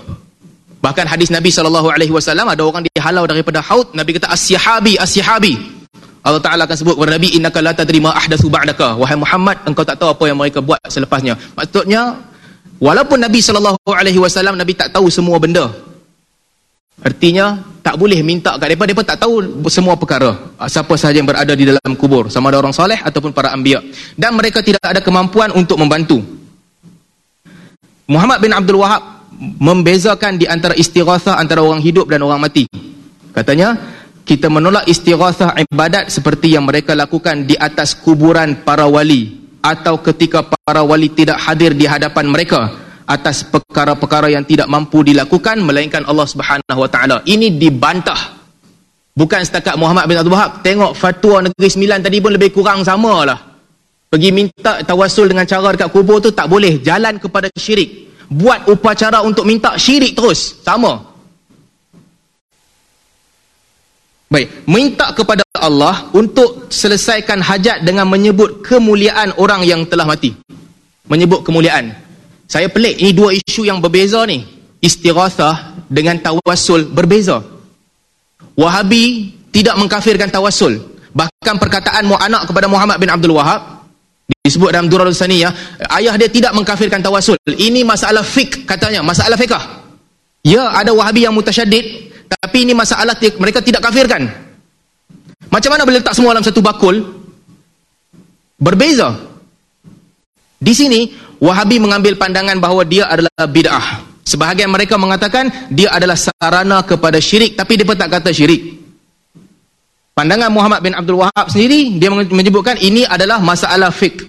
[0.83, 3.95] Bahkan hadis Nabi SAW ada orang dihalau daripada haud.
[3.95, 5.55] Nabi kata asyahabi, asyahabi.
[6.25, 8.97] Allah Ta'ala akan sebut kepada Nabi, innaka la tadrima ahdathu ba'daka.
[8.97, 11.37] Wahai Muhammad, engkau tak tahu apa yang mereka buat selepasnya.
[11.53, 12.17] Maksudnya,
[12.81, 13.77] walaupun Nabi SAW,
[14.57, 15.69] Nabi tak tahu semua benda.
[17.03, 20.55] Artinya tak boleh minta kat mereka, mereka tak tahu semua perkara.
[20.63, 23.83] Siapa sahaja yang berada di dalam kubur, sama ada orang soleh ataupun para anbiya.
[24.15, 26.23] Dan mereka tidak ada kemampuan untuk membantu.
[28.07, 32.63] Muhammad bin Abdul Wahab membezakan di antara istighathah antara orang hidup dan orang mati.
[33.35, 33.75] Katanya,
[34.23, 40.47] kita menolak istighathah ibadat seperti yang mereka lakukan di atas kuburan para wali atau ketika
[40.47, 46.25] para wali tidak hadir di hadapan mereka atas perkara-perkara yang tidak mampu dilakukan melainkan Allah
[46.25, 47.17] Subhanahu Wa Taala.
[47.25, 48.37] Ini dibantah.
[49.15, 50.59] Bukan setakat Muhammad bin Abdul Wahab.
[50.59, 53.39] Tengok fatwa Negeri Sembilan tadi pun lebih kurang sama lah.
[54.11, 56.83] Pergi minta tawasul dengan cara dekat kubur tu tak boleh.
[56.83, 58.11] Jalan kepada syirik.
[58.27, 60.59] Buat upacara untuk minta syirik terus.
[60.61, 60.99] Sama.
[64.27, 64.67] Baik.
[64.67, 70.35] Minta kepada Allah untuk selesaikan hajat dengan menyebut kemuliaan orang yang telah mati.
[71.07, 72.04] Menyebut kemuliaan.
[72.45, 74.45] Saya pelik, ini dua isu yang berbeza ni.
[74.81, 77.41] Istighathah dengan tawassul berbeza.
[78.53, 80.77] Wahabi tidak mengkafirkan tawassul.
[81.15, 83.75] Bahkan perkataan anak kepada Muhammad bin Abdul Wahab
[84.45, 85.49] disebut dalam Durrul Saniyah,
[85.97, 87.37] ayah dia tidak mengkafirkan tawassul.
[87.49, 89.81] Ini masalah fik katanya, masalah fikah.
[90.45, 94.29] Ya, ada Wahabi yang mutasyaddid, tapi ini masalah mereka tidak kafirkan.
[95.49, 97.01] Macam mana boleh letak semua dalam satu bakul?
[98.61, 99.17] Berbeza.
[100.61, 101.09] Di sini
[101.45, 104.01] Wahabi mengambil pandangan bahawa dia adalah bid'ah.
[104.25, 108.81] Sebahagian mereka mengatakan dia adalah sarana kepada syirik tapi dia pun tak kata syirik.
[110.17, 114.25] Pandangan Muhammad bin Abdul Wahab sendiri dia menyebutkan ini adalah masalah fik.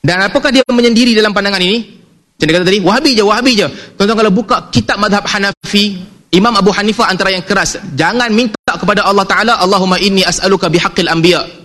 [0.00, 2.00] Dan apakah dia menyendiri dalam pandangan ini?
[2.40, 3.66] Macam dia kata tadi, Wahabi je, Wahabi je.
[4.00, 6.00] Tuan-tuan kalau buka kitab madhab Hanafi,
[6.32, 7.76] Imam Abu Hanifah antara yang keras.
[7.92, 11.60] Jangan minta kepada Allah Ta'ala, Allahumma inni as'aluka bihaqqil anbiya'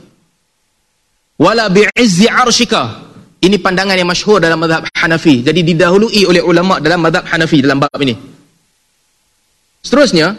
[1.40, 3.05] wala bi'izzi arshika
[3.46, 5.46] Ini pandangan yang masyhur dalam mazhab Hanafi.
[5.46, 8.18] Jadi didahului oleh ulama dalam mazhab Hanafi dalam bab ini.
[9.86, 10.34] Seterusnya,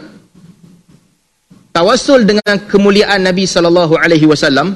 [1.71, 4.75] tawassul dengan kemuliaan Nabi sallallahu alaihi wasallam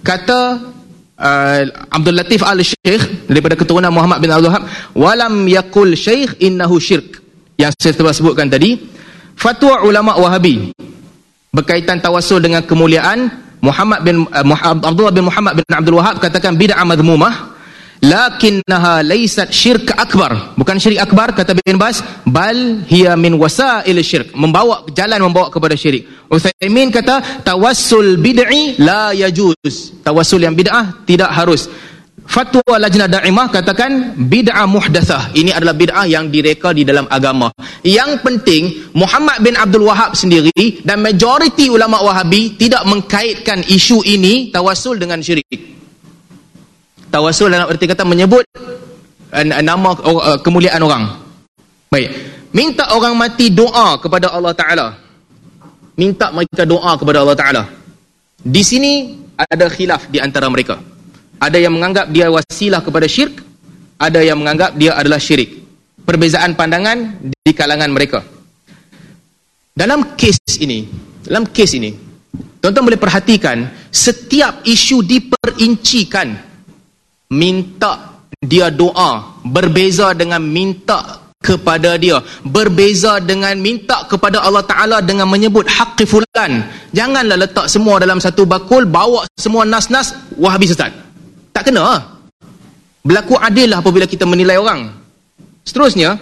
[0.00, 0.72] kata
[1.20, 1.60] uh,
[1.92, 4.64] Abdul Latif Al-Syekh daripada keturunan Muhammad bin Abdul Wahab
[4.96, 7.20] walam yakul syekh innahu syirk
[7.60, 8.78] yang saya telah sebutkan tadi
[9.36, 10.72] fatwa ulama Wahabi
[11.52, 16.84] berkaitan tawassul dengan kemuliaan Muhammad bin uh, Abdullah bin Muhammad bin Abdul Wahab katakan bid'ah
[16.84, 17.56] madhmumah
[18.04, 20.52] lakinnaha laysat syirk akbar.
[20.60, 24.36] Bukan syirik akbar kata bin Bas bal hiya min wasail syirk.
[24.36, 26.04] Membawa jalan membawa kepada syirik.
[26.28, 30.04] Utsaimin kata tawassul bid'i la yajuz.
[30.04, 31.72] Tawassul yang bid'ah tidak harus
[32.24, 35.36] Fatwa Lajnah Da'imah katakan bid'ah muhdathah.
[35.36, 37.52] Ini adalah bid'ah yang direka di dalam agama.
[37.84, 38.62] Yang penting
[38.96, 45.20] Muhammad bin Abdul Wahab sendiri dan majoriti ulama Wahabi tidak mengkaitkan isu ini tawasul dengan
[45.20, 45.46] syirik.
[47.12, 48.42] Tawasul dalam erti kata menyebut
[49.30, 51.04] uh, nama uh, kemuliaan orang.
[51.92, 52.10] Baik.
[52.54, 54.86] Minta orang mati doa kepada Allah Taala.
[55.94, 57.62] Minta mereka doa kepada Allah Taala.
[58.38, 60.93] Di sini ada khilaf di antara mereka.
[61.40, 63.42] Ada yang menganggap dia wasilah kepada syirik,
[64.00, 65.62] ada yang menganggap dia adalah syirik.
[66.04, 68.20] Perbezaan pandangan di kalangan mereka.
[69.74, 70.86] Dalam kes ini,
[71.26, 71.90] dalam kes ini,
[72.62, 76.32] tuan-tuan boleh perhatikan setiap isu diperincikan
[77.34, 85.28] minta dia doa berbeza dengan minta kepada dia berbeza dengan minta kepada Allah Ta'ala dengan
[85.28, 86.64] menyebut haqqi fulan
[86.96, 90.92] janganlah letak semua dalam satu bakul bawa semua nas-nas wahabi sesat
[91.54, 92.02] tak kena.
[93.06, 94.90] Berlaku adil lah apabila kita menilai orang.
[95.64, 96.18] Seterusnya,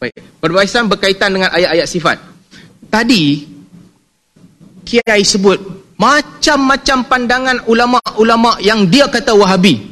[0.00, 2.18] baik, perbahasan berkaitan dengan ayat-ayat sifat.
[2.90, 3.46] Tadi,
[4.86, 5.58] Kiai sebut
[5.98, 9.82] macam-macam pandangan ulama-ulama yang dia kata wahabi.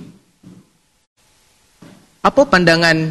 [2.24, 3.11] Apa pandangan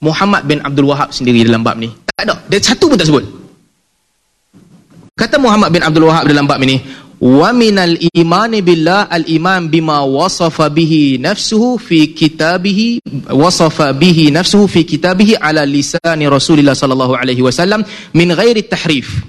[0.00, 1.90] Muhammad bin Abdul Wahab sendiri dalam bab ni?
[2.14, 2.36] Tak ada.
[2.46, 3.24] Dia satu pun tak sebut.
[5.16, 6.80] Kata Muhammad bin Abdul Wahab dalam bab ini,
[7.20, 14.64] wa minal imani billah al iman bima wasafa bihi nafsuhu fi kitabihi wasafa bihi nafsuhu
[14.64, 17.84] fi kitabihi ala lisani rasulillah sallallahu alaihi wasallam
[18.16, 19.20] min ghairi tahrif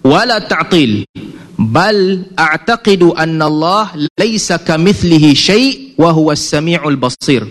[0.00, 1.04] wala ta'til
[1.60, 7.44] bal a'taqidu anna Allah laysa kamithlihi shay' wa huwa as-sami'ul basir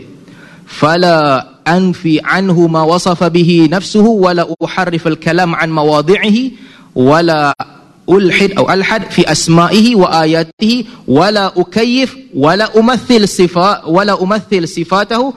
[0.65, 6.57] fala anfi anhu ma wasafa bihi nafsuhu wala uharrif al-kalam an mawadhi'ihi
[6.97, 7.53] wala
[8.07, 15.33] ulhid atau alhad fi asma'ihi wa ayatihi wala ukayif wala umathil sifat wala umathil sifatahu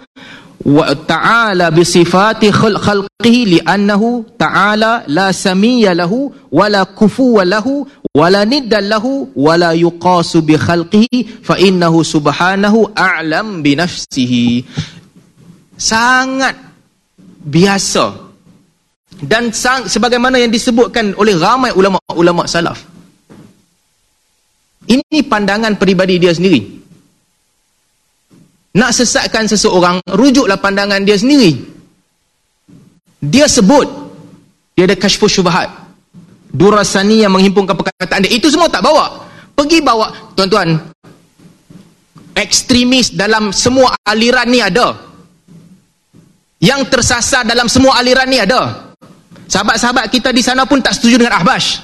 [0.69, 8.81] wa ta'ala bi sifati khalqihi li'annahu ta'ala la samiyya lahu wala kufuwa lahu wala nidda
[8.81, 14.67] lahu wala yuqasu bi khalqihi fa innahu subhanahu a'lam bi nafsihi
[15.79, 16.59] sangat
[17.49, 18.28] biasa
[19.19, 22.79] dan sang, sebagaimana yang disebutkan oleh ramai ulama-ulama salaf.
[24.87, 26.79] Ini pandangan peribadi dia sendiri.
[28.79, 31.59] Nak sesatkan seseorang rujuklah pandangan dia sendiri.
[33.19, 33.91] Dia sebut
[34.79, 35.67] dia ada kashfus syubahat
[36.55, 38.33] durasani yang menghimpunkan perkataan dia.
[38.33, 39.27] Itu semua tak bawa.
[39.59, 40.79] Pergi bawa tuan-tuan
[42.39, 44.95] ekstremis dalam semua aliran ni ada.
[46.63, 48.88] Yang tersasar dalam semua aliran ni ada
[49.49, 51.81] Sahabat-sahabat kita di sana pun tak setuju dengan Ahbash.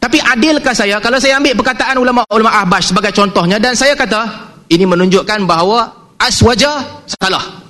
[0.00, 4.88] Tapi adilkah saya kalau saya ambil perkataan ulama-ulama Ahbash sebagai contohnya dan saya kata ini
[4.88, 7.60] menunjukkan bahawa aswaja salah.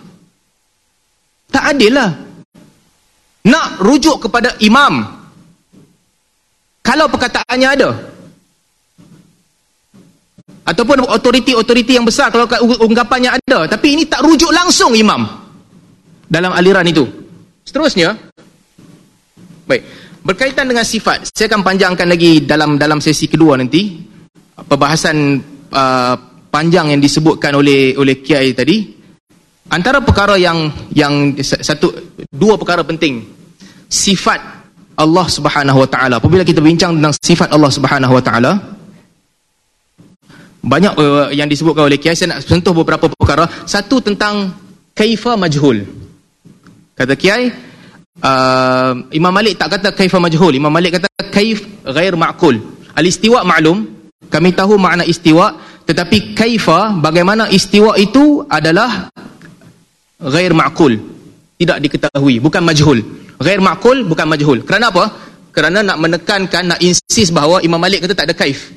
[1.50, 2.10] Tak adil lah.
[3.50, 5.02] Nak rujuk kepada imam.
[6.86, 7.90] Kalau perkataannya ada.
[10.70, 12.46] Ataupun otoriti-otoriti yang besar kalau
[12.86, 13.66] ungkapannya ada.
[13.66, 15.26] Tapi ini tak rujuk langsung imam.
[16.30, 17.02] Dalam aliran itu.
[17.66, 18.29] Seterusnya,
[19.70, 19.82] Baik.
[20.26, 24.02] Berkaitan dengan sifat, saya akan panjangkan lagi dalam dalam sesi kedua nanti
[24.66, 25.38] perbahasan
[25.70, 26.14] uh,
[26.50, 28.98] panjang yang disebutkan oleh oleh Kiai tadi.
[29.70, 31.94] Antara perkara yang yang satu
[32.34, 33.38] dua perkara penting.
[33.86, 34.42] Sifat
[34.98, 36.14] Allah Subhanahu Wa Taala.
[36.18, 38.52] Apabila kita bincang tentang sifat Allah Subhanahu Wa Taala,
[40.66, 43.46] banyak uh, yang disebutkan oleh Kiai saya nak sentuh beberapa perkara.
[43.70, 44.50] Satu tentang
[44.98, 45.86] kaifa majhul.
[46.98, 47.69] Kata Kiai,
[48.18, 50.58] uh, Imam Malik tak kata kaifa majhul.
[50.58, 52.58] Imam Malik kata kaif ghair ma'kul
[52.98, 53.86] al-istiwa ma'lum.
[54.26, 55.54] Kami tahu makna istiwa.
[55.86, 59.10] Tetapi kaifa bagaimana istiwa itu adalah
[60.22, 60.98] ghair ma'kul
[61.60, 62.40] tidak diketahui.
[62.40, 62.98] Bukan majhul.
[63.40, 64.58] Ghair ma'kul bukan majhul.
[64.66, 65.04] Kerana apa?
[65.50, 68.70] Kerana nak menekankan nak insist bahawa Imam Malik kata tak ada kaif.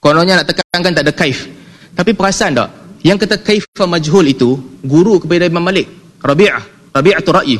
[0.00, 1.46] Kononnya nak tekankan tak ada kaif.
[1.94, 2.68] Tapi perasan tak?
[3.04, 5.88] Yang kata kaifa majhul itu guru kepada Imam Malik,
[6.20, 7.56] Rabi'ah, Rabi'atul Ra'yi.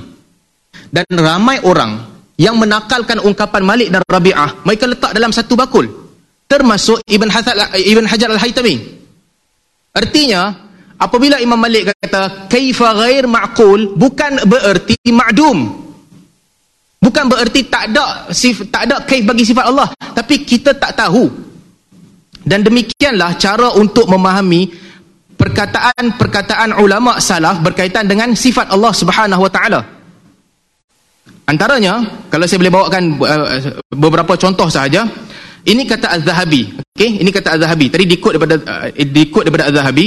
[0.91, 2.03] Dan ramai orang
[2.35, 5.87] yang menakalkan ungkapan Malik dan Rabi'ah, mereka letak dalam satu bakul.
[6.51, 8.75] Termasuk Ibn Hajar, Ibn Hajar Al-Haytami.
[9.95, 10.51] Artinya,
[10.99, 15.79] apabila Imam Malik kata kaifa ghair ma'qul, bukan bererti ma'dum.
[17.01, 21.31] Bukan bererti tak ada sif, tak ada kaif bagi sifat Allah, tapi kita tak tahu.
[22.41, 24.69] Dan demikianlah cara untuk memahami
[25.37, 30.00] perkataan-perkataan ulama salaf berkaitan dengan sifat Allah Subhanahu wa taala.
[31.51, 31.99] Antaranya,
[32.31, 35.03] kalau saya boleh bawakan uh, beberapa contoh sahaja,
[35.67, 36.79] ini kata Az-Zahabi.
[36.95, 37.91] Okey, ini kata Az-Zahabi.
[37.91, 38.55] Tadi dikut daripada
[38.87, 40.07] eh, uh, dikut daripada Az-Zahabi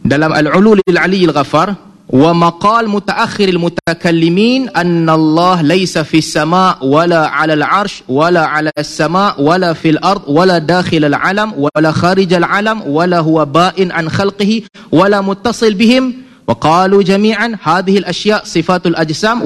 [0.00, 1.76] dalam Al-Ulul Al-Ali al-Ghaffar
[2.08, 9.36] wa maqal mutaakhir al-mutakallimin anna Allah laysa fi sama' wala 'ala al-'arsh wala 'ala as-sama'
[9.36, 15.20] wala fil ard wala dakhil al-'alam wala kharij al-'alam wala huwa ba'in an khalqihi wala
[15.20, 19.44] muttasil bihim Wa qalu jami'an وقالوا جميعا هذه الاشياء صفات الاجسام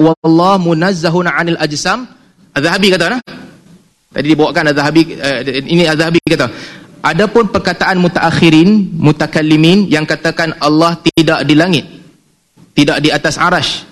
[0.63, 2.07] munazzahun 'anil ajsam.
[2.55, 3.21] Az-Zahabi kata nah
[4.13, 6.47] tadi dibawakan az-zahabi uh, eh, ini az-zahabi kata
[7.01, 11.85] adapun perkataan mutaakhirin mutakallimin yang katakan Allah tidak di langit
[12.77, 13.89] tidak di atas arasy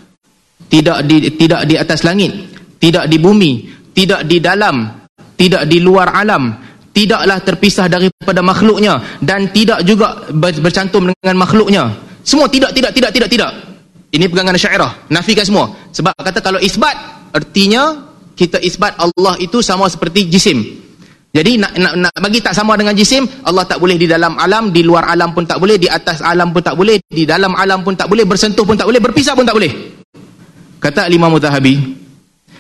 [0.70, 2.32] tidak di tidak di atas langit
[2.78, 3.51] tidak di bumi
[3.97, 6.53] tidak di dalam tidak di luar alam
[6.93, 11.84] tidaklah terpisah daripada makhluknya dan tidak juga bercantum dengan makhluknya
[12.22, 13.51] semua tidak tidak tidak tidak tidak.
[14.11, 14.91] Ini pegangan syairah.
[15.07, 15.72] Nafikan semua.
[15.95, 16.93] Sebab kata kalau isbat
[17.32, 20.82] artinya kita isbat Allah itu sama seperti jisim.
[21.32, 24.67] Jadi nak, nak, nak bagi tak sama dengan jisim, Allah tak boleh di dalam alam,
[24.67, 27.88] di luar alam pun tak boleh, di atas alam pun tak boleh, di dalam alam
[27.88, 29.72] pun tak boleh, bersentuh pun tak boleh, berpisah pun tak boleh.
[30.84, 31.80] Kata Imam Zahabi,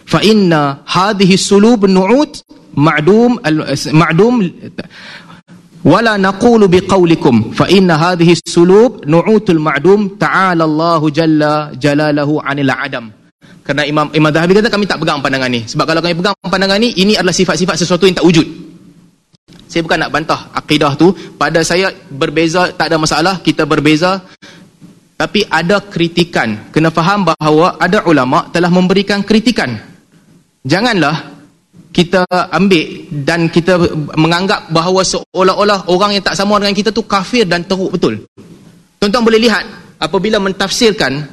[0.07, 2.47] fa inna hadhihi sulub nu'ut
[2.79, 3.43] ma'dum
[3.91, 4.39] ma'dum
[5.81, 13.05] wala naqulu biqaulikum fa inna hadhihi sulub nu'utul ma'dum ta'ala Allah jalla jalalahu 'anil adam.
[13.61, 15.61] Kerana Imam Imam Zahabi kata kami tak pegang pandangan ni.
[15.69, 18.47] Sebab kalau kami pegang pandangan ni, ini adalah sifat-sifat sesuatu yang tak wujud.
[19.69, 21.13] Saya bukan nak bantah akidah tu.
[21.39, 23.39] Pada saya berbeza, tak ada masalah.
[23.39, 24.19] Kita berbeza.
[25.15, 26.73] Tapi ada kritikan.
[26.73, 29.77] Kena faham bahawa ada ulama telah memberikan kritikan.
[30.65, 31.30] Janganlah
[31.91, 32.23] kita
[32.55, 32.87] ambil
[33.27, 33.75] dan kita
[34.15, 38.23] menganggap bahawa seolah-olah orang yang tak sama dengan kita tu kafir dan teruk betul.
[38.97, 39.63] Tuan-tuan boleh lihat
[39.99, 41.27] apabila mentafsirkan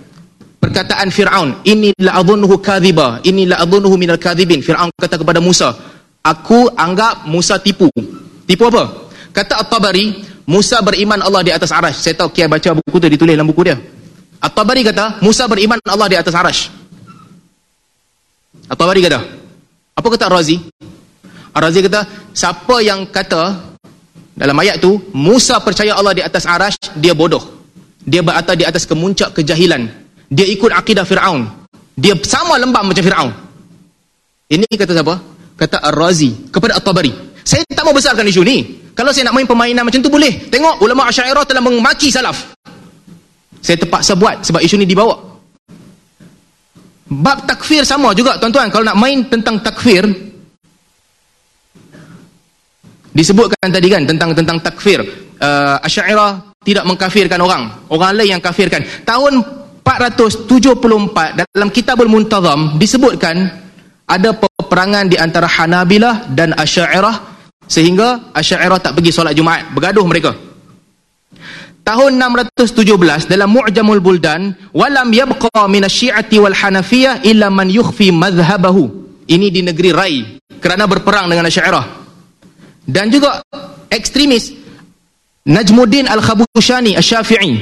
[0.59, 5.72] perkataan Fir'aun ini la'adhunuhu kadhiba ini la'adhunuhu minal kadhibin Fir'aun kata kepada Musa
[6.20, 7.86] aku anggap Musa tipu
[8.44, 9.09] tipu apa?
[9.30, 13.38] kata At-Tabari Musa beriman Allah di atas arash saya tahu Kiai baca buku tu ditulis
[13.38, 13.78] dalam buku dia
[14.42, 16.61] At-Tabari kata Musa beriman Allah di atas arash
[18.66, 19.38] At-Tabari kata
[19.99, 20.62] apa kata Ar-Razi?
[21.51, 23.74] Ar-Razi kata siapa yang kata
[24.38, 27.42] dalam ayat tu Musa percaya Allah di atas arash dia bodoh
[28.07, 29.90] dia berada di atas kemuncak kejahilan
[30.28, 31.49] dia ikut akidah Fir'aun.
[31.99, 33.32] Dia sama lembab macam Fir'aun.
[34.49, 35.14] Ini kata siapa?
[35.59, 37.12] Kata Ar-Razi kepada At-Tabari.
[37.42, 38.86] Saya tak mau besarkan isu ni.
[38.92, 40.46] Kalau saya nak main permainan macam tu boleh.
[40.53, 42.55] Tengok ulama Asy'ariyah telah memaki salaf.
[43.59, 45.27] Saya terpaksa buat sebab isu ni dibawa.
[47.09, 48.68] Bab takfir sama juga tuan-tuan.
[48.68, 50.04] Kalau nak main tentang takfir
[53.16, 55.00] disebutkan tadi kan tentang tentang takfir.
[55.38, 57.70] Uh, Asy'ariyah tidak mengkafirkan orang.
[57.88, 58.84] Orang lain yang kafirkan.
[59.06, 59.40] Tahun
[59.82, 63.48] 474 dalam Kitabul Muntazam disebutkan
[64.04, 67.16] ada peperangan di antara Hanabilah dan Asy'ariyah
[67.64, 70.47] sehingga Asy'ariyah tak pergi solat Jumaat, bergaduh mereka.
[71.89, 79.09] Tahun 617 dalam Mu'jamul Buldan, walam yabqa min asy-Syi'ati wal Hanafiyah illa man yukhfi madhhabahu.
[79.24, 80.16] Ini di negeri Rai
[80.61, 81.86] kerana berperang dengan Asy'ariyah.
[82.84, 83.41] Dan juga
[83.89, 84.53] ekstremis
[85.49, 87.57] Najmuddin Al-Khabushani Asy-Syafi'i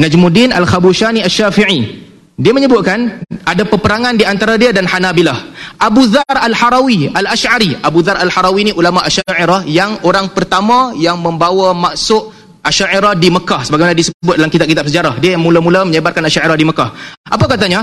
[0.00, 2.08] Najmuddin Al-Khabushani Al-Syafi'i
[2.38, 5.36] dia menyebutkan ada peperangan di antara dia dan Hanabilah
[5.76, 11.74] Abu Dhar Al-Harawi Al-Ash'ari Abu Dhar Al-Harawi ni ulama Asy'ariyah yang orang pertama yang membawa
[11.74, 12.37] maksud
[12.68, 16.88] Asy'ariyah di Mekah sebagaimana disebut dalam kitab-kitab sejarah dia yang mula-mula menyebarkan Asy'ariyah di Mekah
[17.24, 17.80] apa katanya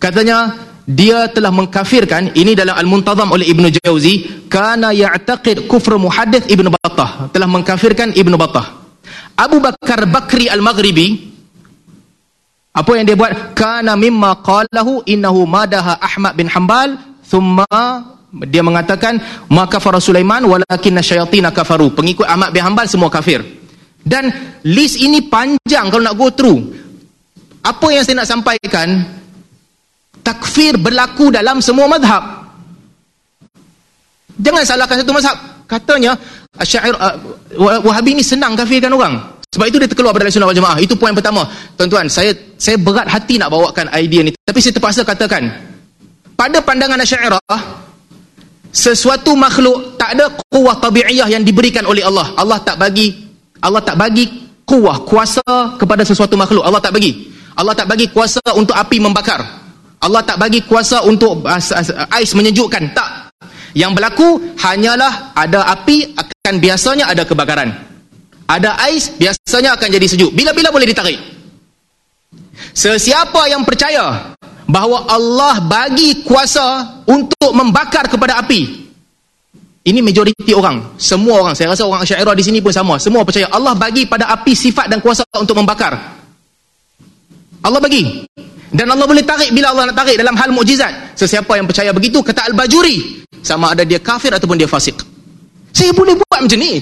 [0.00, 0.56] katanya
[0.88, 7.30] dia telah mengkafirkan ini dalam Al-Muntazam oleh Ibnu Jauzi kana ya'taqid kufr muhaddits Ibnu Battah
[7.30, 8.82] telah mengkafirkan Ibnu Battah
[9.36, 11.32] Abu Bakar Bakri Al-Maghribi
[12.72, 13.52] apa yang dia buat?
[13.52, 17.68] Kana mimma qalahu innahu madaha Ahmad bin Hanbal thumma
[18.48, 19.20] dia mengatakan
[19.52, 21.92] maka kafara Sulaiman walakin syayatin kafaru.
[21.92, 23.44] Pengikut Ahmad bin Hanbal semua kafir.
[24.02, 24.28] Dan
[24.66, 26.58] list ini panjang kalau nak go through.
[27.62, 29.06] Apa yang saya nak sampaikan?
[30.22, 32.22] Takfir berlaku dalam semua mazhab.
[34.42, 35.36] Jangan salahkan satu mazhab.
[35.70, 36.12] Katanya
[36.60, 37.16] Syair uh,
[37.56, 39.18] Wahabi ni senang kafirkan orang.
[39.52, 40.80] Sebab itu dia terkeluar pada sunnah wal jamaah.
[40.80, 41.44] Itu poin pertama.
[41.76, 44.32] Tuan-tuan, saya saya berat hati nak bawakan idea ni.
[44.32, 45.44] Tapi saya terpaksa katakan.
[46.32, 47.60] Pada pandangan Syairah,
[48.72, 52.32] sesuatu makhluk tak ada kuah tabi'iyah yang diberikan oleh Allah.
[52.40, 53.31] Allah tak bagi
[53.62, 54.26] Allah tak bagi
[54.66, 55.42] kuah, kuasa
[55.78, 56.66] kepada sesuatu makhluk.
[56.66, 57.30] Allah tak bagi.
[57.54, 59.40] Allah tak bagi kuasa untuk api membakar.
[60.02, 61.46] Allah tak bagi kuasa untuk
[62.10, 62.90] ais menyejukkan.
[62.90, 63.10] Tak.
[63.72, 67.70] Yang berlaku hanyalah ada api akan biasanya ada kebakaran.
[68.50, 70.34] Ada ais biasanya akan jadi sejuk.
[70.34, 71.22] Bila-bila boleh ditarik.
[72.74, 74.34] Sesiapa yang percaya
[74.66, 78.90] bahawa Allah bagi kuasa untuk membakar kepada api.
[79.82, 80.94] Ini majoriti orang.
[80.94, 81.54] Semua orang.
[81.58, 83.02] Saya rasa orang Syairah di sini pun sama.
[83.02, 85.94] Semua percaya Allah bagi pada api sifat dan kuasa untuk membakar.
[87.62, 88.22] Allah bagi.
[88.72, 91.18] Dan Allah boleh tarik bila Allah nak tarik dalam hal mukjizat.
[91.18, 94.96] Sesiapa yang percaya begitu kata Al-Bajuri, sama ada dia kafir ataupun dia fasik.
[95.74, 96.80] Saya boleh buat macam ni.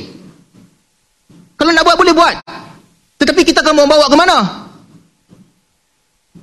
[1.58, 2.36] Kalau nak buat boleh buat.
[3.20, 4.38] Tetapi kita akan membawa ke mana?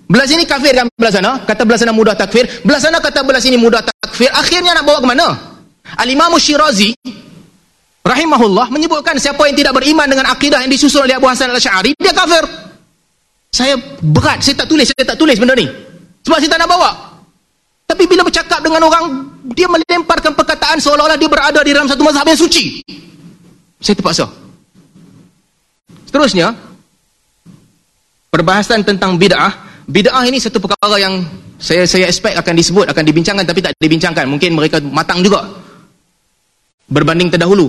[0.08, 3.44] Belah sini kafir kan belah sana, kata belah sana mudah takfir, belah sana kata belah
[3.44, 5.28] sini mudah takfir, akhirnya nak bawa ke mana?
[5.98, 6.94] Al-Imam Syirazi
[8.06, 12.14] rahimahullah menyebutkan siapa yang tidak beriman dengan akidah yang disusun oleh Abu Hasan Al-Asy'ari, dia
[12.14, 12.46] kafir.
[13.52, 13.74] Saya
[14.06, 15.66] berat, saya tak tulis, saya tak tulis benda ni.
[16.24, 16.92] Sebab saya tak nak bawa.
[17.88, 19.26] Tapi bila bercakap dengan orang,
[19.56, 22.84] dia melemparkan perkataan seolah-olah dia berada di dalam satu mazhab yang suci.
[23.80, 24.28] Saya terpaksa.
[26.06, 26.52] Seterusnya,
[28.30, 29.56] perbahasan tentang bid'ah.
[29.88, 31.24] Bid'ah ini satu perkara yang
[31.58, 34.28] saya saya expect akan disebut, akan dibincangkan tapi tak dibincangkan.
[34.30, 35.48] Mungkin mereka matang juga.
[36.88, 37.68] Berbanding terdahulu.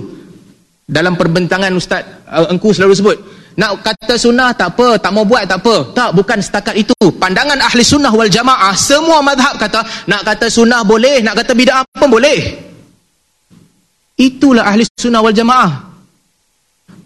[0.89, 3.17] Dalam perbentangan Ustaz uh, Engku selalu sebut,
[3.59, 5.91] nak kata sunnah tak apa, tak mau buat tak apa.
[5.91, 6.95] Tak, bukan setakat itu.
[7.19, 11.83] Pandangan ahli sunnah wal jamaah, semua madhab kata, nak kata sunnah boleh, nak kata bid'ah
[11.93, 12.39] pun boleh.
[14.15, 15.91] Itulah ahli sunnah wal jamaah.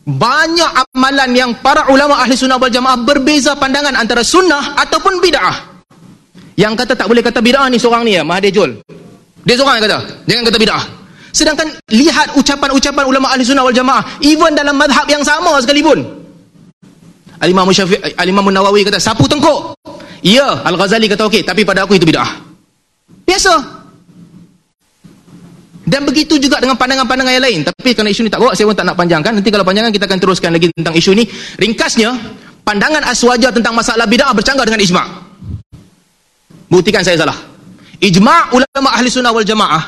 [0.03, 5.74] Banyak amalan yang para ulama ahli sunnah wal jamaah berbeza pandangan antara sunnah ataupun bid'ah.
[6.53, 8.72] Yang kata tak boleh kata bid'ah ni seorang ni ya, Mahathir Jol.
[9.43, 9.99] Dia seorang yang kata,
[10.30, 10.84] jangan kata bid'ah.
[11.34, 16.06] Sedangkan lihat ucapan-ucapan ulama ahli sunnah wal jamaah, even dalam madhab yang sama sekalipun.
[17.42, 19.74] Al-Imam Syafi'i Al-Imam Nawawi kata sapu tengkuk.
[20.22, 22.40] Ya, Al-Ghazali kata okey, tapi pada aku itu bid'ah.
[23.28, 23.82] Biasa.
[25.84, 27.60] Dan begitu juga dengan pandangan-pandangan yang lain.
[27.68, 29.36] Tapi kerana isu ni tak bawa, saya pun tak nak panjangkan.
[29.36, 31.28] Nanti kalau panjangkan, kita akan teruskan lagi tentang isu ni.
[31.60, 32.16] Ringkasnya,
[32.64, 35.08] pandangan aswaja tentang masalah bid'ah bercanggah dengan ijma'.
[36.72, 37.36] Buktikan saya salah.
[38.00, 39.84] Ijma' ulama ahli sunnah wal jamaah.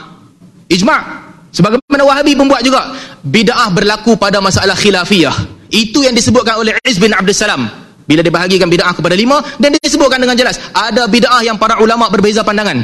[0.68, 1.25] Ijma'
[1.56, 2.92] Sebagaimana Wahabi pun buat juga.
[3.24, 5.32] Bid'ah berlaku pada masalah khilafiyah.
[5.72, 7.72] Itu yang disebutkan oleh Iz bin Abdul Salam.
[8.06, 10.60] Bila dia bahagikan bid'ah kepada lima, dan disebutkan dengan jelas.
[10.76, 12.84] Ada bid'ah yang para ulama berbeza pandangan.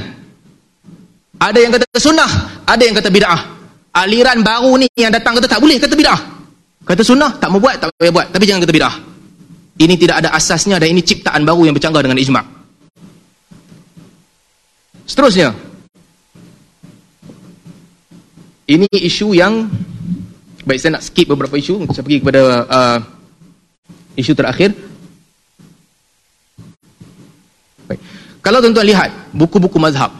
[1.37, 2.31] Ada yang kata sunnah,
[2.63, 3.39] ada yang kata bid'ah.
[3.91, 6.19] Aliran baru ni yang datang kata tak boleh kata bid'ah.
[6.81, 8.27] Kata sunnah, tak mau buat, tak boleh buat.
[8.33, 8.95] Tapi jangan kata bid'ah.
[9.77, 12.45] Ini tidak ada asasnya dan ini ciptaan baru yang bercanggah dengan ijma'.
[15.05, 15.70] Seterusnya.
[18.71, 19.67] Ini isu yang
[20.61, 21.89] Baik, saya nak skip beberapa isu.
[21.89, 22.97] Saya pergi kepada uh,
[24.13, 24.77] isu terakhir.
[27.89, 27.99] Baik.
[28.45, 30.13] Kalau tuan-tuan lihat buku-buku mazhab.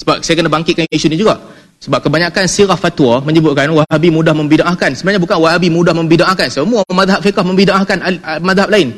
[0.00, 1.36] Sebab saya kena bangkitkan isu ini juga.
[1.76, 4.96] Sebab kebanyakan sirah fatwa menyebutkan wahabi mudah membida'ahkan.
[4.96, 6.48] Sebenarnya bukan wahabi mudah membida'ahkan.
[6.48, 7.96] Semua mazhab fiqah membida'ahkan
[8.40, 8.96] mazhab lain.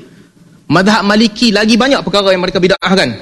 [0.71, 3.19] Mazhab maliki lagi banyak perkara yang mereka bida'ahkan.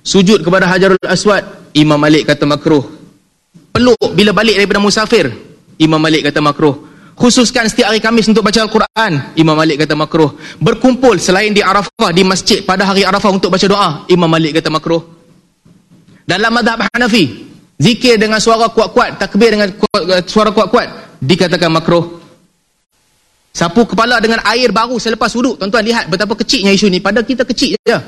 [0.00, 1.44] Sujud kepada Hajarul Aswad.
[1.76, 2.99] Imam Malik kata makruh.
[3.70, 5.30] Peluk bila balik daripada musafir.
[5.80, 6.90] Imam Malik kata makruh.
[7.16, 10.36] Khususkan setiap hari Kamis untuk baca Al-Quran, Imam Malik kata makruh.
[10.60, 14.72] Berkumpul selain di Arafah, di masjid pada hari Arafah untuk baca doa, Imam Malik kata
[14.72, 15.04] makruh.
[16.24, 22.20] Dalam madhab Hanafi, zikir dengan suara kuat-kuat, takbir dengan kuat, suara kuat-kuat, dikatakan makruh.
[23.50, 25.58] Sapu kepala dengan air baru selepas wuduk.
[25.58, 27.02] Tuan-tuan lihat betapa kecilnya isu ni.
[27.02, 27.98] Pada kita kecil je.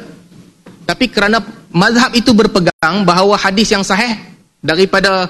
[0.86, 1.42] Tapi kerana
[1.74, 4.14] mazhab itu berpegang bahawa hadis yang sahih
[4.62, 5.26] daripada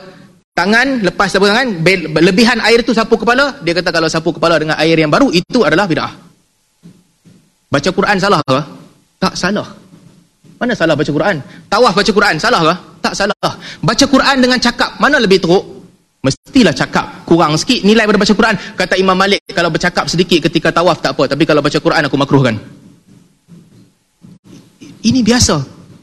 [0.52, 1.80] tangan lepas sapu tangan
[2.20, 5.64] lebihan air itu sapu kepala dia kata kalau sapu kepala dengan air yang baru itu
[5.64, 6.12] adalah bid'ah.
[7.72, 8.58] Baca Quran salah ke?
[9.16, 9.68] Tak salah.
[10.60, 11.36] Mana salah baca Quran?
[11.72, 12.74] Tawaf baca Quran salah ke?
[13.00, 13.52] Tak salah.
[13.80, 15.64] Baca Quran dengan cakap mana lebih teruk?
[16.22, 18.54] Mestilah cakap kurang sikit nilai pada baca Quran.
[18.76, 22.16] Kata Imam Malik kalau bercakap sedikit ketika tawaf tak apa tapi kalau baca Quran aku
[22.20, 22.54] makruhkan.
[25.02, 25.56] Ini biasa.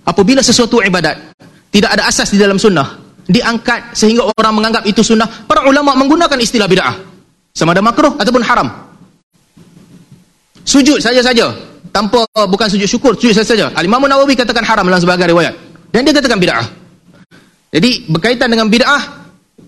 [0.10, 1.38] Apabila sesuatu ibadat
[1.70, 5.30] tidak ada asas di dalam sunnah diangkat sehingga orang menganggap itu sunnah.
[5.46, 6.98] Para ulama menggunakan istilah bid'ah.
[7.54, 8.68] Sama ada makruh ataupun haram.
[10.66, 11.54] Sujud saja-saja
[11.94, 15.54] tanpa bukan sujud syukur sujud saja-saja al-imam nawawi katakan haram dalam sebagai riwayat.
[15.94, 16.66] Dan dia katakan bid'ah.
[17.70, 19.02] Jadi berkaitan dengan bid'ah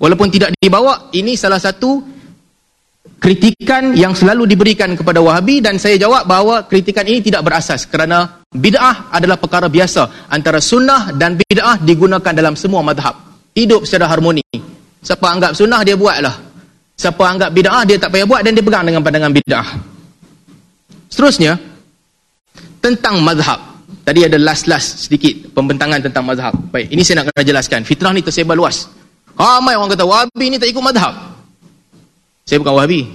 [0.01, 2.01] walaupun tidak dibawa ini salah satu
[3.21, 8.41] kritikan yang selalu diberikan kepada Wahabi dan saya jawab bahawa kritikan ini tidak berasas kerana
[8.49, 14.45] bid'ah adalah perkara biasa antara sunnah dan bid'ah digunakan dalam semua madhab hidup secara harmoni
[15.01, 16.35] siapa anggap sunnah dia buatlah
[16.95, 19.67] siapa anggap bid'ah dia tak payah buat dan dia pegang dengan pandangan bid'ah
[21.09, 21.59] seterusnya
[22.81, 23.71] tentang madhab
[24.01, 26.57] Tadi ada last-last sedikit pembentangan tentang mazhab.
[26.73, 27.85] Baik, ini saya nak kena jelaskan.
[27.85, 28.89] Fitrah ni tersebar luas.
[29.37, 31.13] Ramai orang kata Wahabi ni tak ikut mazhab.
[32.49, 33.05] Saya bukan Wahabi.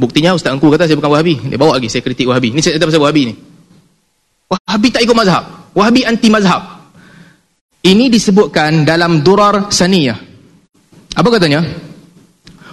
[0.00, 1.36] Buktinya Ustaz Engku kata saya bukan Wahabi.
[1.44, 2.56] Dia bawa lagi saya kritik Wahabi.
[2.56, 3.34] Ini saya kata pasal Wahabi ni.
[4.48, 5.44] Wahabi tak ikut mazhab.
[5.76, 6.62] Wahabi anti mazhab.
[7.80, 10.18] Ini disebutkan dalam Durar Saniyah.
[11.16, 11.64] Apa katanya?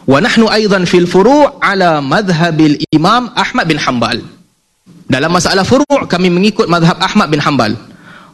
[0.04, 4.20] Wa nahnu aidan fil furu' ala madhhabil Imam Ahmad bin Hanbal.
[5.08, 7.80] Dalam masalah furu' kami mengikut mazhab Ahmad bin Hanbal.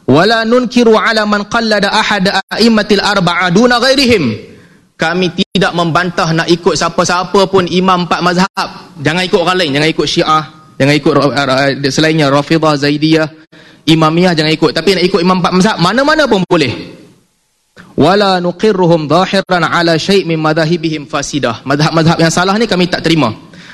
[0.10, 4.52] Wala nunkiru ala man qallada ahad a'immatil arba'a duna ghairihim.
[4.98, 8.70] Kami tidak membantah nak ikut siapa-siapa pun imam empat mazhab.
[9.00, 10.44] Jangan ikut orang lain, jangan ikut Syiah,
[10.82, 11.14] jangan ikut
[11.94, 13.28] selainnya Rafidah, Zaidiyah,
[13.84, 14.72] Imamiyah jangan ikut.
[14.72, 16.72] Tapi nak ikut imam empat mazhab mana-mana pun boleh.
[17.94, 21.62] Wala nuqirruhum zahiran ala syai' min madahibihim fasidah.
[21.68, 23.30] Mazhab-mazhab yang salah ni kami tak terima.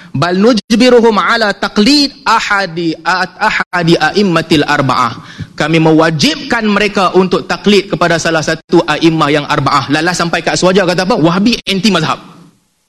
[0.09, 5.13] Bal nujbiruhum ala taqlid ahadi ahadi aimmatil arba'ah.
[5.53, 9.93] Kami mewajibkan mereka untuk taklid kepada salah satu a'immah yang arba'ah.
[9.93, 11.15] Lalas sampai kat suaja kata apa?
[11.15, 12.17] Wahabi anti mazhab.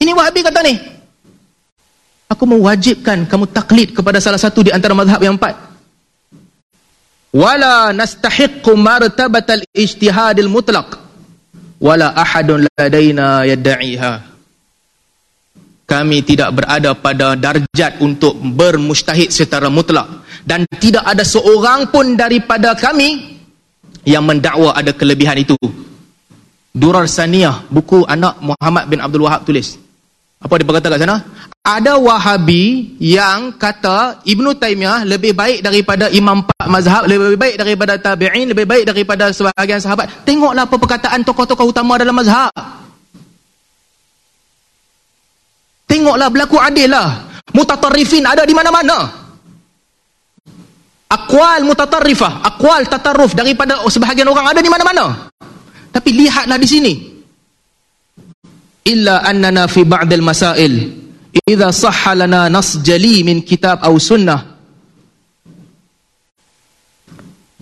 [0.01, 0.73] Ini wahabi kata ni.
[2.31, 5.70] Aku mewajibkan kamu taklid kepada salah satu di antara mazhab yang empat
[7.31, 10.99] wala nastahiqqu martabatal ijtihadil mutlaq.
[11.81, 14.29] Wala ahadun ladaina yad'iha.
[15.89, 20.07] Kami tidak berada pada darjat untuk bermustahid secara mutlak
[20.47, 23.39] dan tidak ada seorang pun daripada kami
[24.07, 25.57] yang mendakwa ada kelebihan itu.
[26.71, 29.75] Durar Saniyah buku anak Muhammad bin Abdul Wahab tulis
[30.41, 31.17] apa dia berkata kat sana
[31.61, 37.93] ada wahabi yang kata Ibn Taymiyah lebih baik daripada imam empat mazhab lebih baik daripada
[38.01, 42.49] tabi'in lebih baik daripada sebahagian sahabat tengoklah apa perkataan tokoh-tokoh utama dalam mazhab
[45.91, 47.27] Tengoklah berlaku adil lah.
[47.51, 49.11] Mutatarrifin ada di mana-mana.
[51.11, 55.27] Akwal mutatarrifah, akwal tatarruf daripada sebahagian orang ada di mana-mana.
[55.91, 56.93] Tapi lihatlah di sini.
[58.81, 61.01] Illa annana fi ba'dil masail
[61.31, 64.51] idza sahha lana nas jali min kitab aw sunnah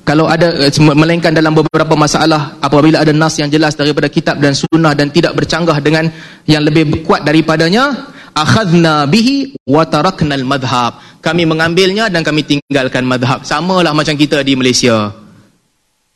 [0.10, 4.58] kalau ada eh, melainkan dalam beberapa masalah apabila ada nas yang jelas daripada kitab dan
[4.58, 6.10] sunnah dan tidak bercanggah dengan
[6.50, 11.22] yang lebih kuat daripadanya akhadna bihi wa tarakna al-madhhab.
[11.22, 13.46] Kami mengambilnya dan kami tinggalkan madhab.
[13.46, 15.14] Samalah macam kita di Malaysia.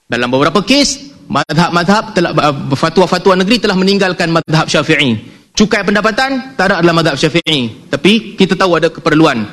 [0.09, 2.31] Dalam beberapa kes, madhab-madhab telah
[2.75, 5.19] fatwa-fatwa negeri telah meninggalkan madhab Syafi'i.
[5.53, 7.89] Cukai pendapatan tak ada dalam madhab Syafi'i.
[7.89, 9.45] Tapi kita tahu ada keperluan.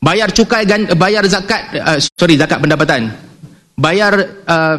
[0.00, 0.64] Bayar cukai
[0.96, 3.12] bayar zakat uh, sorry zakat pendapatan.
[3.76, 4.12] Bayar
[4.48, 4.76] uh,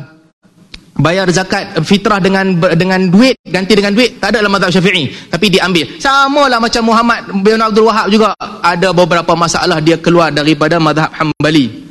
[1.01, 5.49] bayar zakat fitrah dengan dengan duit ganti dengan duit tak ada dalam mazhab Syafi'i tapi
[5.49, 11.09] diambil samalah macam Muhammad bin Abdul Wahab juga ada beberapa masalah dia keluar daripada mazhab
[11.15, 11.89] Hambali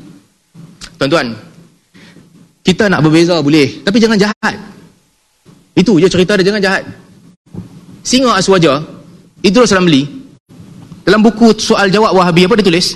[1.01, 1.35] tuan-tuan
[2.71, 4.55] kita nak berbeza boleh tapi jangan jahat
[5.75, 6.83] itu je cerita dia jangan jahat
[8.07, 8.79] singa aswaja
[9.43, 10.07] Idrus Ramli
[11.03, 12.95] dalam buku soal jawab Wahabi apa dia tulis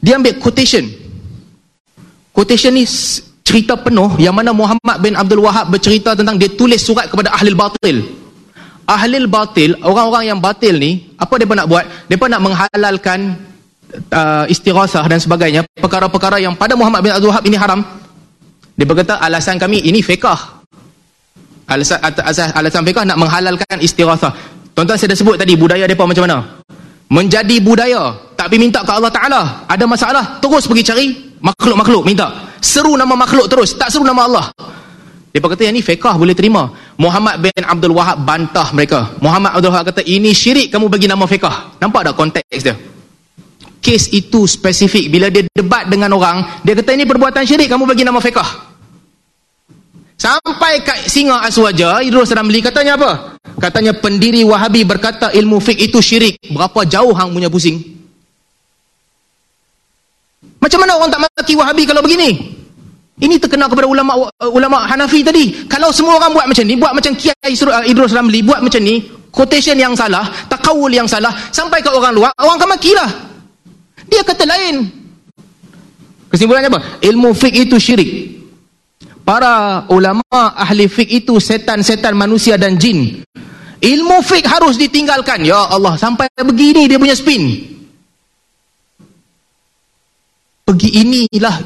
[0.00, 0.88] dia ambil quotation
[2.32, 2.88] quotation ni
[3.42, 7.52] cerita penuh yang mana Muhammad bin Abdul Wahab bercerita tentang dia tulis surat kepada ahli
[7.52, 7.96] batil.
[8.82, 11.84] Ahli batil, orang-orang yang batil ni, apa dia nak buat?
[12.10, 13.38] Dia nak menghalalkan
[14.10, 17.80] uh, istirasah dan sebagainya, perkara-perkara yang pada Muhammad bin Abdul Wahab ini haram.
[18.82, 20.66] Dia berkata alasan kami ini fiqah.
[21.70, 24.34] Alasan, alasan, alasan fiqah nak menghalalkan istirasah.
[24.74, 26.38] Tuan-tuan saya dah sebut tadi budaya mereka macam mana?
[27.06, 29.42] Menjadi budaya, tapi minta ke Allah Ta'ala.
[29.70, 31.06] Ada masalah, terus pergi cari
[31.38, 34.46] makhluk-makhluk, minta seru nama makhluk terus tak seru nama Allah
[35.34, 39.74] dia kata yang ni fiqah boleh terima Muhammad bin Abdul Wahab bantah mereka Muhammad Abdul
[39.74, 42.78] Wahab kata ini syirik kamu bagi nama fiqah nampak tak konteks dia
[43.82, 48.06] kes itu spesifik bila dia debat dengan orang dia kata ini perbuatan syirik kamu bagi
[48.06, 48.71] nama fiqah
[50.22, 55.98] sampai kat singa aswaja Idrus Ramli katanya apa katanya pendiri wahabi berkata ilmu fiqh itu
[55.98, 57.92] syirik berapa jauh hang punya pusing
[60.62, 62.54] macam mana orang tak maki Wahabi kalau begini?
[63.18, 65.66] Ini terkena kepada ulama ulama Hanafi tadi.
[65.66, 69.02] Kalau semua orang buat macam ni, buat macam Kiai uh, Idrus Ramli buat macam ni,
[69.34, 73.10] quotation yang salah, takawul yang salah, sampai ke orang luar, orang akan makilah.
[74.06, 74.86] Dia kata lain.
[76.30, 76.80] Kesimpulannya apa?
[77.02, 78.10] Ilmu fiqh itu syirik.
[79.22, 83.22] Para ulama ahli fiqh itu setan-setan manusia dan jin.
[83.82, 85.46] Ilmu fik harus ditinggalkan.
[85.46, 87.70] Ya Allah, sampai begini dia punya spin.
[90.62, 91.58] Pergi inilah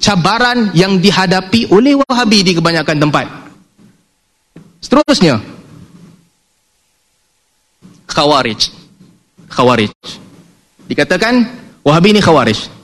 [0.00, 3.26] cabaran yang dihadapi oleh Wahabi di kebanyakan tempat.
[4.80, 5.36] Seterusnya.
[8.08, 8.72] Khawarij.
[9.52, 9.92] Khawarij.
[10.88, 11.44] Dikatakan
[11.84, 12.79] Wahabi ini Khawarij.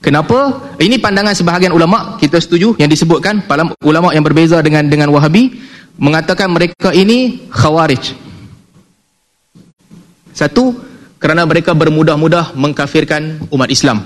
[0.00, 0.72] Kenapa?
[0.80, 3.44] Ini pandangan sebahagian ulama, kita setuju yang disebutkan
[3.84, 5.60] ulama yang berbeza dengan dengan Wahabi
[6.00, 8.16] mengatakan mereka ini Khawarij.
[10.32, 10.72] Satu,
[11.20, 14.00] kerana mereka bermudah-mudah mengkafirkan umat Islam.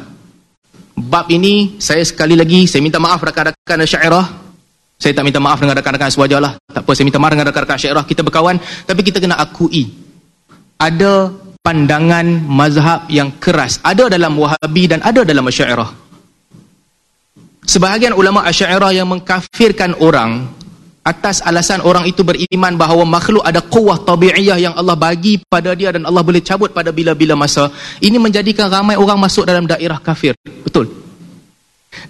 [0.98, 4.26] Bab ini saya sekali lagi saya minta maaf rakan-rakan Syairah.
[4.98, 6.58] Saya tak minta maaf dengan rakan-rakan sewajarlah.
[6.74, 8.02] Tak apa saya minta maaf dengan rakan-rakan Syairah.
[8.02, 9.94] Kita berkawan tapi kita kena akui
[10.74, 11.30] ada
[11.64, 15.90] pandangan mazhab yang keras ada dalam Wahabi dan ada dalam Asy'ariyah.
[17.64, 20.44] Sebahagian ulama Asy'ariyah yang mengkafirkan orang
[21.04, 25.92] atas alasan orang itu beriman bahawa makhluk ada kuah tabi'iyah yang Allah bagi pada dia
[25.92, 27.72] dan Allah boleh cabut pada bila-bila masa.
[28.00, 30.36] Ini menjadikan ramai orang masuk dalam daerah kafir.
[30.44, 31.03] Betul.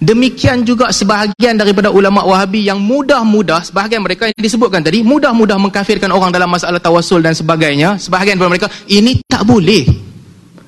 [0.03, 6.11] Demikian juga sebahagian daripada ulama Wahabi yang mudah-mudah, sebahagian mereka yang disebutkan tadi, mudah-mudah mengkafirkan
[6.11, 7.95] orang dalam masalah tawasul dan sebagainya.
[7.95, 9.87] Sebahagian daripada mereka, ini tak boleh.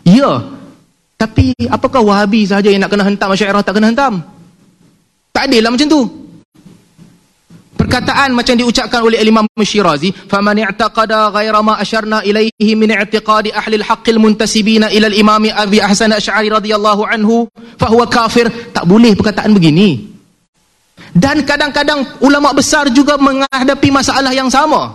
[0.08, 0.40] Ya.
[1.18, 4.14] Tapi apakah Wahabi sahaja yang nak kena hentam masyarakat tak kena hentam?
[5.34, 6.27] Tak adil lah macam tu
[7.88, 13.80] perkataan macam diucapkan oleh Imam Syirazi faman i'taqada ghaira ma asyarna ilaihi min i'tiqadi ahli
[13.80, 17.48] al-haqq al-muntasibina ila al-imam Abi Hasan Asy'ari radhiyallahu anhu
[17.80, 18.52] fa huwa kafir.
[18.76, 20.04] Tak boleh perkataan begini.
[21.16, 24.92] Dan kadang-kadang ulama besar juga menghadapi masalah yang sama.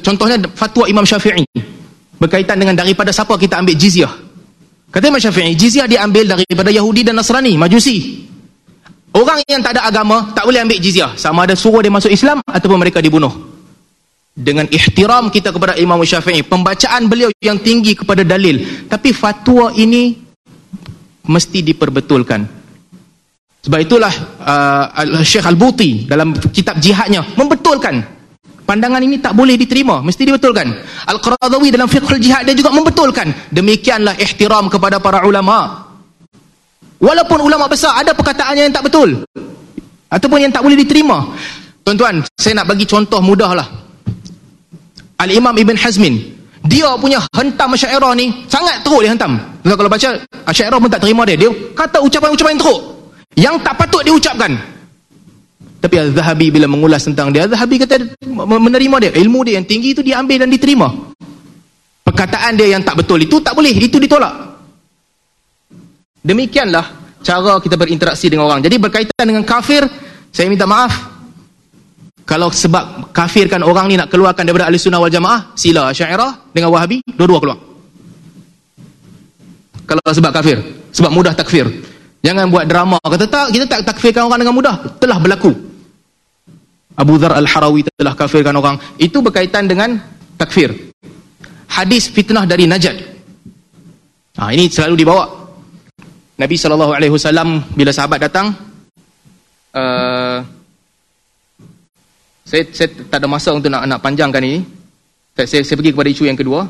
[0.00, 1.44] Contohnya fatwa Imam Syafi'i
[2.16, 4.31] berkaitan dengan daripada siapa kita ambil jizyah
[4.92, 8.28] Kata Imam Syafi'i, jizyah diambil daripada Yahudi dan Nasrani, Majusi.
[9.16, 11.16] Orang yang tak ada agama tak boleh ambil jizyah.
[11.16, 13.32] Sama ada suruh dia masuk Islam ataupun mereka dibunuh.
[14.32, 18.84] Dengan ihtiram kita kepada Imam Syafi'i, pembacaan beliau yang tinggi kepada dalil.
[18.84, 20.12] Tapi fatwa ini
[21.24, 22.40] mesti diperbetulkan.
[23.64, 24.12] Sebab itulah
[24.44, 28.21] uh, Syekh Al-Buti dalam kitab jihadnya membetulkan
[28.72, 30.64] Pandangan ini tak boleh diterima, mesti dibetulkan.
[31.04, 33.28] Al-Qaradawi dalam fiqhul jihad dia juga membetulkan.
[33.52, 35.92] Demikianlah ihtiram kepada para ulama.
[36.96, 39.28] Walaupun ulama besar ada perkataannya yang tak betul.
[40.08, 41.20] Ataupun yang tak boleh diterima.
[41.84, 43.68] Tuan-tuan, saya nak bagi contoh mudahlah.
[45.20, 46.32] Al-Imam Ibn Hazmin.
[46.64, 49.36] Dia punya hentam syairah ni sangat teruk dia hentam.
[49.68, 50.16] Kalau baca
[50.48, 51.36] syairah pun tak terima dia.
[51.36, 52.80] Dia kata ucapan-ucapan teruk.
[53.36, 54.71] Yang tak patut diucapkan.
[55.82, 59.10] Tapi Al-Zahabi bila mengulas tentang dia, Al-Zahabi kata menerima dia.
[59.18, 60.86] Ilmu dia yang tinggi itu dia ambil dan diterima.
[62.06, 63.74] Perkataan dia yang tak betul itu tak boleh.
[63.74, 64.30] Itu ditolak.
[66.22, 68.62] Demikianlah cara kita berinteraksi dengan orang.
[68.62, 69.82] Jadi berkaitan dengan kafir,
[70.30, 71.10] saya minta maaf.
[72.22, 76.70] Kalau sebab kafirkan orang ni nak keluarkan daripada ahli sunnah wal jamaah, sila syairah dengan
[76.70, 77.58] wahabi, dua-dua keluar.
[79.82, 80.62] Kalau sebab kafir.
[80.94, 81.66] Sebab mudah takfir.
[82.22, 83.02] Jangan buat drama.
[83.02, 84.74] Kata tak, kita tak takfirkan orang dengan mudah.
[85.02, 85.71] Telah berlaku.
[86.96, 88.76] Abu Dhar Al-Harawi telah kafirkan orang.
[89.00, 89.96] Itu berkaitan dengan
[90.36, 90.92] takfir.
[91.72, 92.96] Hadis fitnah dari Najat.
[94.36, 95.24] Ha, ini selalu dibawa.
[96.36, 98.52] Nabi SAW bila sahabat datang,
[99.76, 100.38] uh,
[102.42, 104.60] saya, saya tak ada masa untuk nak, nak panjangkan ini.
[105.32, 106.68] Saya, saya pergi kepada isu yang kedua.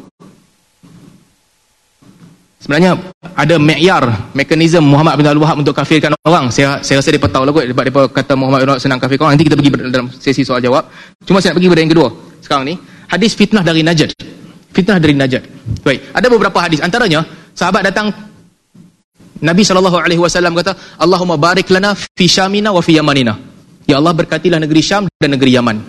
[2.63, 2.95] Sebenarnya
[3.35, 6.47] ada ma'yar, mekanisme Muhammad bin Al-Wahab untuk kafirkan orang.
[6.55, 9.27] Saya saya rasa dia tahu lah kot sebab dia kata Muhammad bin Al-Wahab senang kafirkan
[9.27, 9.35] orang.
[9.35, 10.87] Nanti kita pergi dalam sesi soal jawab.
[11.27, 12.09] Cuma saya nak pergi kepada yang kedua
[12.39, 12.75] sekarang ni.
[13.11, 14.15] Hadis fitnah dari Najd.
[14.71, 15.43] Fitnah dari Najd.
[15.83, 16.79] Baik, ada beberapa hadis.
[16.79, 18.15] Antaranya, sahabat datang
[19.43, 19.91] Nabi SAW
[20.63, 23.35] kata, Allahumma barik lana fi syamina wa fi yamanina.
[23.91, 25.83] Ya Allah berkatilah negeri Syam dan negeri Yaman.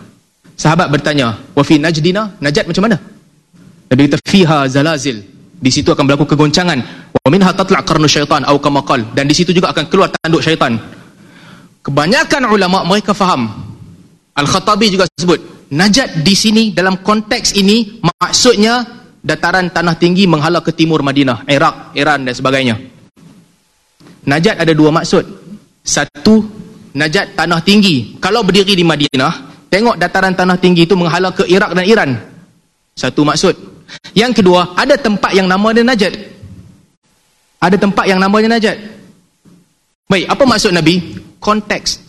[0.58, 2.34] Sahabat bertanya, wa fi najdina?
[2.42, 2.98] Najd macam mana?
[3.94, 5.33] Nabi kata, fiha zalazil
[5.64, 6.76] di situ akan berlaku kegoncangan.
[7.16, 8.84] Wa minha tatla' qarnu syaitan atau kama
[9.16, 10.76] dan di situ juga akan keluar tanduk syaitan.
[11.80, 13.48] Kebanyakan ulama mereka faham.
[14.36, 15.40] Al-khattabi juga sebut
[15.72, 18.84] najat di sini dalam konteks ini maksudnya
[19.24, 22.76] dataran tanah tinggi menghala ke timur Madinah Iraq Iran dan sebagainya.
[24.28, 25.24] Najat ada dua maksud.
[25.84, 26.44] Satu
[26.92, 28.20] najat tanah tinggi.
[28.20, 32.10] Kalau berdiri di Madinah tengok dataran tanah tinggi itu menghala ke Iraq dan Iran.
[32.96, 33.73] Satu maksud
[34.14, 36.14] yang kedua, ada tempat yang nama dia Najat.
[37.64, 38.78] Ada tempat yang namanya Najat.
[40.12, 41.18] Baik, apa maksud Nabi?
[41.40, 42.04] Konteks.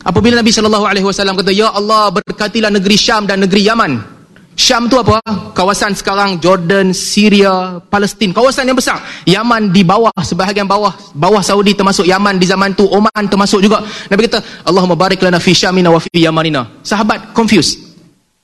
[0.00, 4.20] Apabila Nabi sallallahu alaihi wasallam kata, "Ya Allah, berkatilah negeri Syam dan negeri Yaman."
[4.60, 5.24] Syam tu apa?
[5.56, 8.28] Kawasan sekarang Jordan, Syria, Palestin.
[8.28, 9.00] Kawasan yang besar.
[9.24, 10.92] Yaman di bawah, sebahagian bawah.
[11.16, 12.84] Bawah Saudi termasuk Yaman di zaman tu.
[12.84, 13.80] Oman termasuk juga.
[14.12, 16.68] Nabi kata, Allahumma barik lana fi syamina wa fi yamanina.
[16.84, 17.80] Sahabat confused.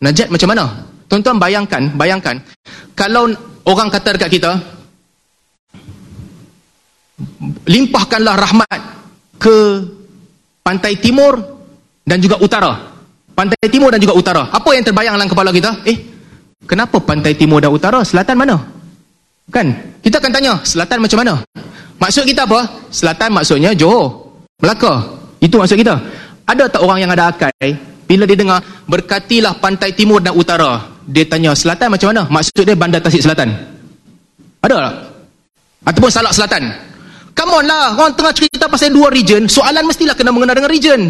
[0.00, 0.86] Najat macam mana?
[1.07, 2.42] Tuan-tuan bayangkan, bayangkan.
[2.98, 3.30] Kalau
[3.62, 4.52] orang kata dekat kita,
[7.66, 8.78] limpahkanlah rahmat
[9.38, 9.57] ke
[10.66, 11.38] pantai timur
[12.02, 12.72] dan juga utara.
[13.36, 14.42] Pantai timur dan juga utara.
[14.50, 15.84] Apa yang terbayang dalam kepala kita?
[15.84, 15.98] Eh,
[16.64, 18.02] kenapa pantai timur dan utara?
[18.02, 18.57] Selatan mana?
[19.52, 19.98] Kan?
[20.02, 21.34] Kita akan tanya, selatan macam mana?
[22.02, 22.66] Maksud kita apa?
[22.90, 25.07] Selatan maksudnya Johor, Melaka.
[25.38, 25.94] Itu maksud kita.
[26.48, 27.52] Ada tak orang yang ada akal?
[28.07, 30.95] Bila dia dengar, berkatilah pantai timur dan utara.
[31.07, 32.22] Dia tanya, selatan macam mana?
[32.26, 33.54] Maksud dia bandar tasik selatan.
[34.62, 34.94] Ada tak?
[35.86, 36.62] Ataupun salak selatan.
[37.36, 41.00] Come on lah, orang tengah cerita pasal dua region, soalan mestilah kena mengenal dengan region.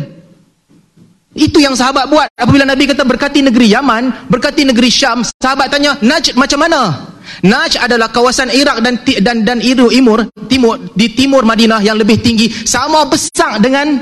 [1.36, 2.28] Itu yang sahabat buat.
[2.34, 7.12] Apabila Nabi kata berkati negeri Yaman, berkati negeri Syam, sahabat tanya, Najd macam mana?
[7.44, 12.24] Najd adalah kawasan Iraq dan dan dan Iru Imur, timur di timur Madinah yang lebih
[12.24, 14.00] tinggi, sama besar dengan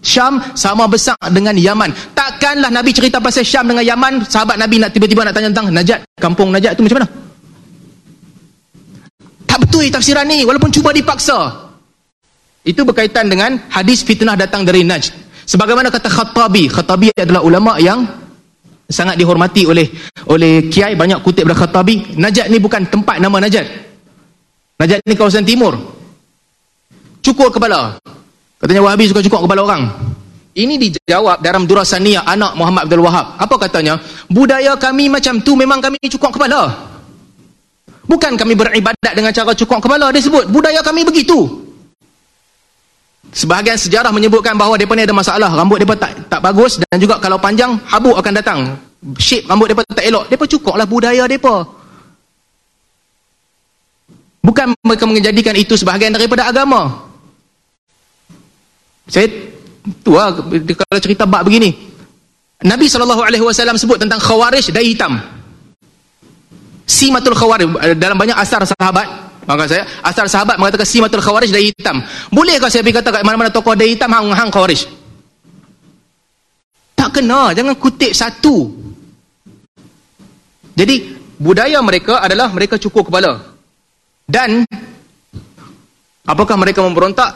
[0.00, 1.92] Syam, sama besar dengan Yaman.
[2.34, 6.02] Takkanlah Nabi cerita pasal Syam dengan Yaman, sahabat Nabi nak tiba-tiba nak tanya tentang Najd,
[6.18, 7.08] kampung Najd itu macam mana?
[9.46, 11.70] Tak betul tafsiran ni walaupun cuba dipaksa.
[12.66, 15.14] Itu berkaitan dengan hadis fitnah datang dari Najd.
[15.46, 18.02] Sebagaimana kata Khattabi, Khattabi adalah ulama yang
[18.90, 19.86] sangat dihormati oleh
[20.26, 22.18] oleh kiai banyak kutip dari Khattabi.
[22.18, 23.66] Najat ni bukan tempat nama Najat.
[24.82, 25.78] Najat ni kawasan timur.
[27.22, 27.94] Cukur kepala.
[28.58, 29.82] Katanya Wahabi suka cukur kepala orang.
[30.54, 33.34] Ini dijawab dalam Durasaniyah anak Muhammad Abdul Wahab.
[33.42, 33.98] Apa katanya?
[34.30, 36.70] Budaya kami macam tu memang kami cukur kepala.
[38.06, 40.14] Bukan kami beribadat dengan cara cukur kepala.
[40.14, 41.66] Dia sebut budaya kami begitu.
[43.34, 45.50] Sebahagian sejarah menyebutkan bahawa mereka ni ada masalah.
[45.50, 48.78] Rambut mereka tak, tak bagus dan juga kalau panjang, habuk akan datang.
[49.18, 50.30] Shape rambut mereka tak elok.
[50.30, 51.66] Mereka cukup lah budaya mereka.
[54.38, 57.10] Bukan mereka menjadikan itu sebahagian daripada agama.
[59.10, 59.26] Saya,
[60.00, 61.92] tu lah, kalau cerita bab begini.
[62.64, 65.20] Nabi SAW sebut tentang khawarij dari hitam.
[66.88, 67.96] Simatul khawarij.
[68.00, 72.00] Dalam banyak asar sahabat, Maka saya, asal sahabat mengatakan simatul khawarij dari hitam.
[72.32, 74.88] Bolehkah saya pergi kata kat mana-mana tokoh dari hitam hang hang khawarij?
[76.96, 78.72] Tak kena, jangan kutip satu.
[80.74, 83.52] Jadi budaya mereka adalah mereka cukur kepala.
[84.24, 84.64] Dan
[86.24, 87.30] apakah mereka memberontak?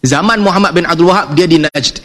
[0.00, 2.00] Zaman Muhammad bin Abdul Wahab dia di Najd.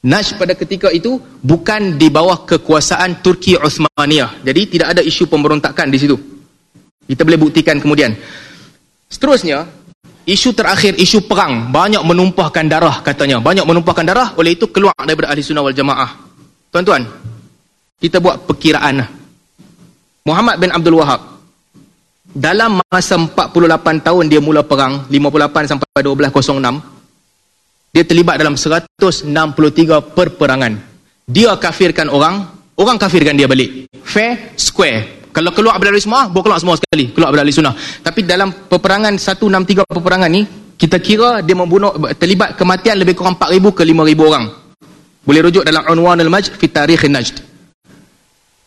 [0.00, 4.40] Najd pada ketika itu bukan di bawah kekuasaan Turki Uthmaniyah.
[4.40, 6.16] Jadi tidak ada isu pemberontakan di situ.
[7.04, 8.16] Kita boleh buktikan kemudian.
[9.08, 9.68] Seterusnya,
[10.24, 11.68] isu terakhir, isu perang.
[11.68, 13.40] Banyak menumpahkan darah katanya.
[13.40, 16.16] Banyak menumpahkan darah, oleh itu keluar daripada ahli sunnah wal jamaah.
[16.72, 17.04] Tuan-tuan,
[18.00, 19.04] kita buat perkiraan.
[20.24, 21.20] Muhammad bin Abdul Wahab.
[22.28, 26.97] Dalam masa 48 tahun dia mula perang, 58 sampai 1206,
[27.92, 28.94] dia terlibat dalam 163
[30.12, 30.72] perperangan.
[31.28, 32.44] Dia kafirkan orang,
[32.76, 33.88] orang kafirkan dia balik.
[34.04, 35.28] Fair, square.
[35.32, 37.12] Kalau keluar dari semua, boleh keluar semua sekali.
[37.12, 37.76] Keluar dari sunnah.
[37.76, 40.42] Tapi dalam peperangan 163 peperangan ni,
[40.78, 44.44] kita kira dia membunuh, terlibat kematian lebih kurang 4,000 ke 5,000 orang.
[45.26, 47.36] Boleh rujuk dalam Unwan al-Majd fi Tarikh Najd.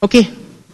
[0.06, 0.24] Okey,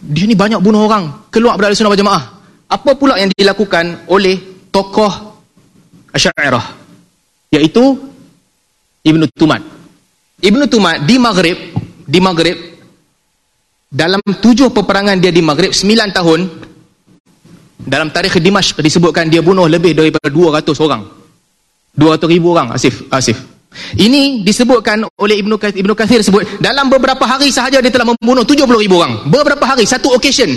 [0.02, 1.28] dia ni banyak bunuh orang.
[1.32, 2.22] Keluar dari sunnah berjamaah.
[2.68, 5.08] Apa pula yang dilakukan oleh tokoh
[6.12, 6.66] Asy'ariyah?
[7.56, 7.96] Iaitu
[9.08, 9.62] Ibn Tumat.
[10.38, 11.56] Ibn Tumat di Maghrib,
[12.04, 12.56] di Maghrib
[13.88, 16.40] dalam tujuh peperangan dia di Maghrib, sembilan tahun,
[17.88, 21.02] dalam tarikh Dimash disebutkan dia bunuh lebih daripada 200 orang.
[21.96, 23.08] 200 ribu orang, Asif.
[23.08, 23.40] Asif.
[23.96, 28.44] Ini disebutkan oleh Ibnu Kathir, Ibnu Kathir sebut, dalam beberapa hari sahaja dia telah membunuh
[28.44, 29.24] 70 ribu orang.
[29.32, 30.52] Beberapa hari, satu occasion.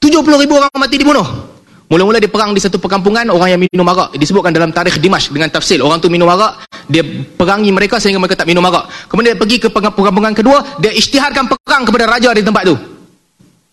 [0.00, 1.49] 70 ribu orang mati dibunuh.
[1.90, 4.14] Mula-mula dia perang di satu perkampungan orang yang minum arak.
[4.14, 5.82] Disebutkan dalam tarikh Dimash dengan tafsir.
[5.82, 7.02] Orang tu minum arak, dia
[7.34, 8.86] perangi mereka sehingga mereka tak minum arak.
[9.10, 12.78] Kemudian dia pergi ke perkampungan kedua, dia isytiharkan perang kepada raja di tempat tu.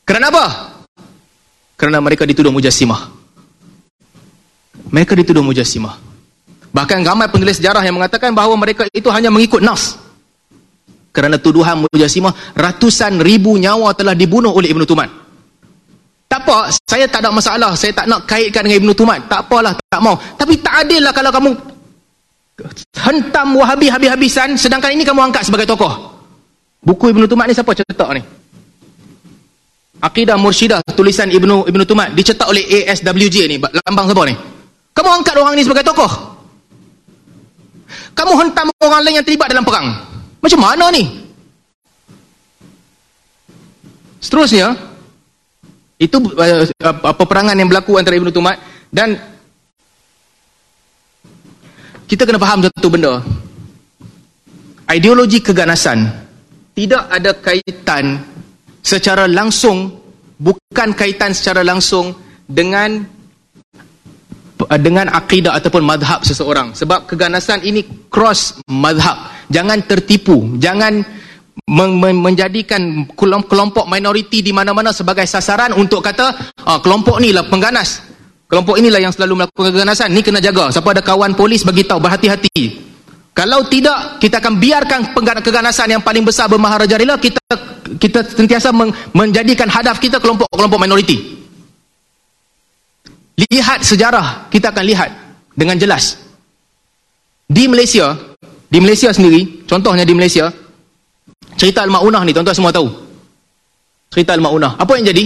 [0.01, 0.45] Kerana apa?
[1.77, 3.05] Kerana mereka dituduh mujassimah.
[4.89, 5.93] Mereka dituduh mujassimah.
[6.73, 9.93] Bahkan ramai penulis sejarah yang mengatakan bahawa mereka itu hanya mengikut nas.
[11.13, 15.26] Kerana tuduhan mujassimah, ratusan ribu nyawa telah dibunuh oleh Ibn Tuman.
[16.27, 17.71] Tak apa, saya tak ada masalah.
[17.73, 19.19] Saya tak nak kaitkan dengan Ibn Tumat.
[19.31, 20.19] Tak apalah, tak mau.
[20.35, 21.51] Tapi tak adil lah kalau kamu
[22.99, 25.93] hentam wahabi habis-habisan sedangkan ini kamu angkat sebagai tokoh.
[26.83, 28.21] Buku Ibn Tumat ni siapa cetak ni?
[29.97, 33.55] Aqidah Mursyidah tulisan Ibn Ibn Tumat dicetak oleh ASWJ ni.
[33.57, 34.35] Lambang siapa ni?
[34.93, 36.11] Kamu angkat orang ni sebagai tokoh.
[38.17, 39.87] Kamu hentam orang lain yang terlibat dalam perang.
[40.41, 41.05] Macam mana ni?
[44.17, 44.73] Seterusnya,
[45.97, 46.65] itu uh,
[47.17, 48.57] peperangan yang berlaku antara Ibn Tumat
[48.93, 49.17] dan
[52.07, 53.19] kita kena faham satu benda.
[54.87, 56.07] Ideologi keganasan
[56.71, 58.23] tidak ada kaitan
[58.79, 59.91] secara langsung,
[60.39, 62.15] bukan kaitan secara langsung
[62.47, 63.03] dengan
[64.79, 66.71] dengan akidah ataupun madhab seseorang.
[66.77, 69.33] Sebab keganasan ini cross madhab.
[69.51, 70.55] Jangan tertipu.
[70.61, 71.03] Jangan
[71.67, 78.07] menjadikan kelompok minoriti di mana-mana sebagai sasaran untuk kata ah, kelompok ni lah pengganas.
[78.47, 80.07] Kelompok inilah yang selalu melakukan keganasan.
[80.15, 80.71] Ni kena jaga.
[80.71, 82.87] Siapa ada kawan polis bagi tahu berhati-hati.
[83.35, 84.99] Kalau tidak, kita akan biarkan
[85.43, 87.43] keganasan yang paling besar bermaharaja rela kita
[87.99, 88.73] kita sentiasa
[89.13, 91.37] menjadikan hadaf kita kelompok-kelompok minoriti.
[93.37, 95.11] Lihat sejarah, kita akan lihat
[95.53, 96.17] dengan jelas.
[97.45, 98.17] Di Malaysia,
[98.71, 100.49] di Malaysia sendiri, contohnya di Malaysia,
[101.57, 102.87] cerita Al-Ma'unah ni, tuan-tuan semua tahu.
[104.13, 104.77] Cerita Al-Ma'unah.
[104.79, 105.25] Apa yang jadi?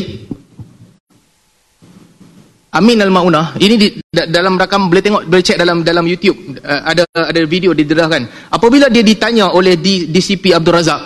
[2.72, 3.88] Amin Al-Ma'unah, ini di,
[4.32, 8.48] dalam rakam, boleh tengok, boleh cek dalam dalam YouTube, uh, ada ada video didedahkan.
[8.48, 9.76] Apabila dia ditanya oleh
[10.08, 11.00] DCP Abdul Razak,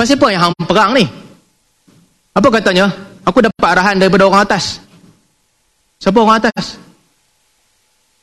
[0.00, 1.04] pasal apa yang hang perang ni?
[2.32, 2.88] Apa katanya?
[3.28, 4.80] Aku dapat arahan daripada orang atas.
[6.00, 6.80] Siapa orang atas?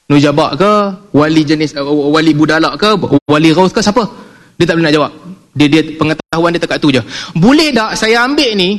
[0.10, 0.72] Nujabak ke?
[1.14, 2.98] Wali jenis uh, wali budalak ke?
[3.30, 3.78] Wali raus ke?
[3.78, 4.10] Siapa?
[4.58, 5.12] Dia tak boleh nak jawab.
[5.58, 7.02] Dia, dia pengetahuan dia dekat tu je.
[7.34, 8.78] Boleh tak saya ambil ni,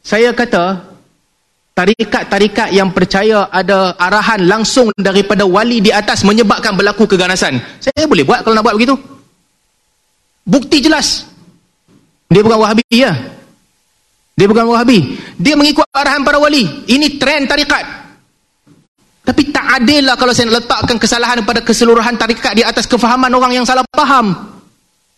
[0.00, 0.78] saya kata,
[1.74, 7.58] tarikat-tarikat yang percaya ada arahan langsung daripada wali di atas menyebabkan berlaku keganasan.
[7.82, 8.94] Saya boleh buat kalau nak buat begitu.
[10.44, 11.26] Bukti jelas.
[12.30, 13.10] Dia bukan wahabi ya.
[14.36, 15.18] Dia bukan wahabi.
[15.40, 16.62] Dia mengikut arahan para wali.
[16.84, 17.84] Ini trend tarikat.
[19.24, 23.32] Tapi tak adil lah kalau saya nak letakkan kesalahan pada keseluruhan tarikat di atas kefahaman
[23.32, 24.32] orang yang salah faham.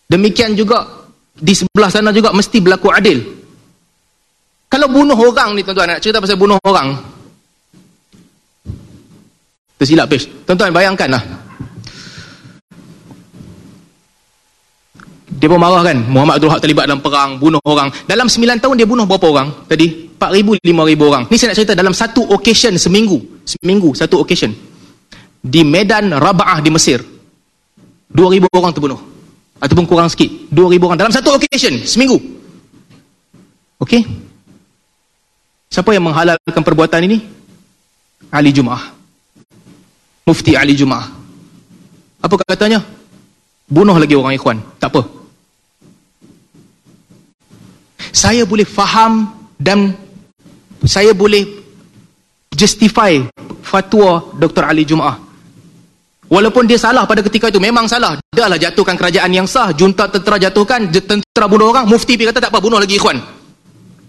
[0.07, 1.02] Demikian juga
[1.33, 3.19] di sebelah sana juga mesti berlaku adil.
[4.69, 6.97] Kalau bunuh orang ni tuan-tuan nak cerita pasal bunuh orang.
[9.77, 10.25] Tersilap page.
[10.49, 11.21] Tuan-tuan bayangkanlah.
[15.37, 15.97] Dia pun marah kan.
[16.09, 17.91] Muhammad Abdul Haq terlibat dalam perang, bunuh orang.
[18.09, 20.09] Dalam 9 tahun dia bunuh berapa orang tadi?
[20.15, 21.23] 4,000, 5,000 orang.
[21.27, 23.19] Ni saya nak cerita dalam satu occasion seminggu.
[23.43, 24.55] Seminggu, satu occasion.
[25.43, 27.03] Di Medan Raba'ah di Mesir.
[28.09, 29.12] 2,000 orang terbunuh.
[29.63, 30.27] Ataupun kurang sikit.
[30.51, 32.19] 2,000 orang dalam satu occasion, seminggu.
[33.79, 34.03] Okey?
[35.71, 37.23] Siapa yang menghalalkan perbuatan ini?
[38.27, 38.91] Ali Jum'ah.
[40.27, 41.07] Mufti Ali Jum'ah.
[42.19, 42.83] Apa katanya?
[43.71, 44.59] Bunuh lagi orang ikhwan.
[44.83, 45.01] Tak apa.
[48.11, 49.95] Saya boleh faham dan
[50.83, 51.47] saya boleh
[52.51, 53.17] justify
[53.63, 54.67] fatwa Dr.
[54.67, 55.17] Ali Jum'ah.
[56.33, 58.17] Walaupun dia salah pada ketika itu, memang salah.
[58.33, 62.41] Dah lah jatuhkan kerajaan yang sah, junta tentera jatuhkan, tentera bunuh orang, mufti pergi kata
[62.41, 63.21] tak apa, bunuh lagi ikhwan.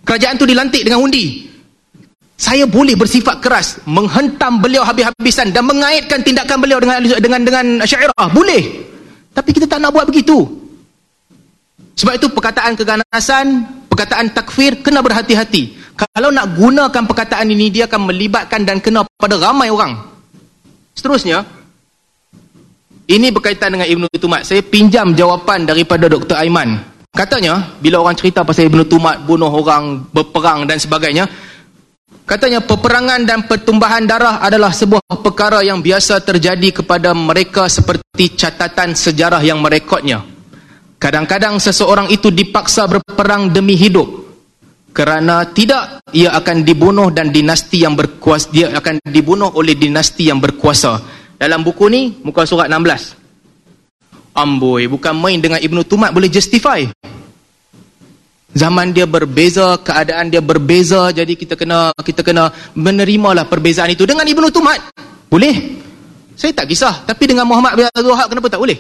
[0.09, 1.53] Kerajaan tu dilantik dengan undi.
[2.41, 8.33] Saya boleh bersifat keras, menghentam beliau habis-habisan dan mengaitkan tindakan beliau dengan dengan dengan syairah.
[8.33, 8.89] Boleh.
[9.37, 10.49] Tapi kita tak nak buat begitu.
[11.95, 13.47] Sebab itu perkataan keganasan,
[13.93, 15.77] perkataan takfir, kena berhati-hati.
[15.93, 19.95] Kalau nak gunakan perkataan ini, dia akan melibatkan dan kena pada ramai orang.
[20.97, 21.47] Seterusnya,
[23.05, 24.49] ini berkaitan dengan Ibn Tumat.
[24.49, 26.41] Saya pinjam jawapan daripada Dr.
[26.41, 26.81] Aiman.
[27.15, 31.29] Katanya, bila orang cerita pasal Ibn Tumat, bunuh orang, berperang dan sebagainya,
[32.27, 38.97] katanya peperangan dan pertumbahan darah adalah sebuah perkara yang biasa terjadi kepada mereka seperti catatan
[38.97, 40.25] sejarah yang merekodnya.
[40.99, 44.25] Kadang-kadang seseorang itu dipaksa berperang demi hidup
[44.95, 50.39] kerana tidak ia akan dibunuh dan dinasti yang berkuasa dia akan dibunuh oleh dinasti yang
[50.39, 51.03] berkuasa
[51.45, 56.81] dalam buku ni muka surat 16 amboi bukan main dengan Ibnu Tumat boleh justify
[58.57, 64.25] zaman dia berbeza keadaan dia berbeza jadi kita kena kita kena menerimalah perbezaan itu dengan
[64.25, 64.81] Ibnu Tumat
[65.29, 65.85] boleh
[66.33, 68.79] saya tak kisah tapi dengan Muhammad bin Abdul Wahab kenapa tak boleh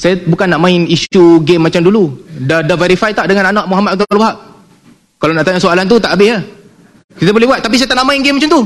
[0.00, 2.24] saya bukan nak main isu game macam dulu.
[2.48, 4.36] Dah, dah verify tak dengan anak Muhammad Abdul Wahab?
[5.20, 6.40] Kalau nak tanya soalan tu, tak habis ya.
[7.20, 8.62] Kita boleh buat, tapi saya tak nak main game macam tu.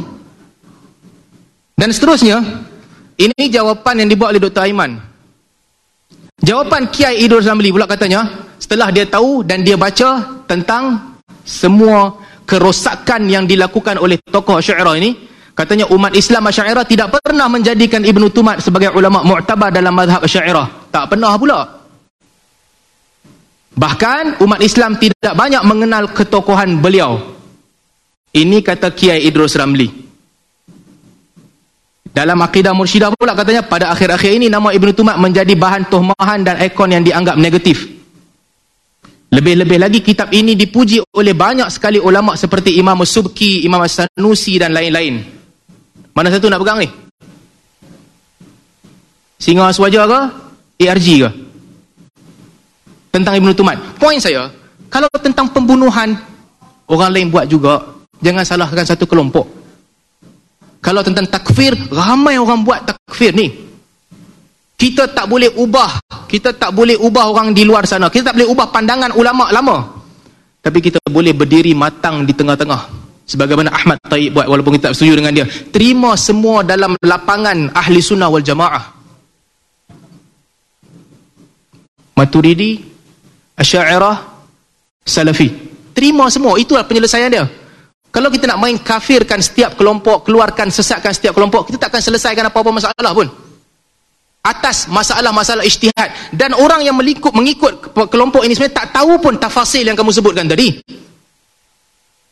[1.74, 2.38] Dan seterusnya,
[3.18, 4.62] ini jawapan yang dibuat oleh Dr.
[4.66, 4.98] Aiman.
[6.42, 12.14] Jawapan Kiai Idrus Ramli pula katanya, setelah dia tahu dan dia baca tentang semua
[12.46, 18.26] kerosakan yang dilakukan oleh tokoh syairah ini, Katanya umat Islam Asy'ariyah tidak pernah menjadikan Ibnu
[18.34, 20.90] Tumat sebagai ulama mu'tabar dalam mazhab Asy'ariyah.
[20.90, 21.78] Tak pernah pula.
[23.78, 27.38] Bahkan umat Islam tidak banyak mengenal ketokohan beliau.
[28.34, 30.03] Ini kata Kiai Idrus Ramli.
[32.14, 36.62] Dalam akidah mursyidah pula katanya pada akhir-akhir ini nama Ibnu Tumat menjadi bahan tuhmahan dan
[36.62, 37.90] ikon yang dianggap negatif.
[39.34, 44.70] Lebih-lebih lagi kitab ini dipuji oleh banyak sekali ulama seperti Imam Subki, Imam Sanusi dan
[44.70, 45.26] lain-lain.
[46.14, 46.88] Mana satu nak pegang ni?
[49.42, 50.20] Singa Aswaja ke?
[50.86, 51.30] ARG ke?
[53.10, 53.98] Tentang Ibn Tumat.
[53.98, 54.54] Poin saya,
[54.86, 56.14] kalau tentang pembunuhan,
[56.86, 57.82] orang lain buat juga.
[58.22, 59.63] Jangan salahkan satu kelompok.
[60.85, 63.48] Kalau tentang takfir, ramai orang buat takfir ni.
[64.77, 65.97] Kita tak boleh ubah.
[66.28, 68.12] Kita tak boleh ubah orang di luar sana.
[68.12, 69.81] Kita tak boleh ubah pandangan ulama lama.
[70.61, 73.01] Tapi kita boleh berdiri matang di tengah-tengah.
[73.24, 75.48] Sebagaimana Ahmad Taib buat walaupun kita tak setuju dengan dia.
[75.73, 78.85] Terima semua dalam lapangan ahli sunnah wal jamaah.
[82.12, 82.85] Maturidi,
[83.56, 84.20] Asy'ariyah,
[85.01, 85.48] Salafi.
[85.97, 87.48] Terima semua, itulah penyelesaian dia.
[88.14, 92.46] Kalau kita nak main kafirkan setiap kelompok, keluarkan, sesatkan setiap kelompok, kita tak akan selesaikan
[92.46, 93.26] apa-apa masalah pun.
[94.46, 96.30] Atas masalah-masalah ijtihad.
[96.30, 100.46] Dan orang yang mengikut, mengikut kelompok ini sebenarnya tak tahu pun tafasil yang kamu sebutkan
[100.46, 100.78] tadi.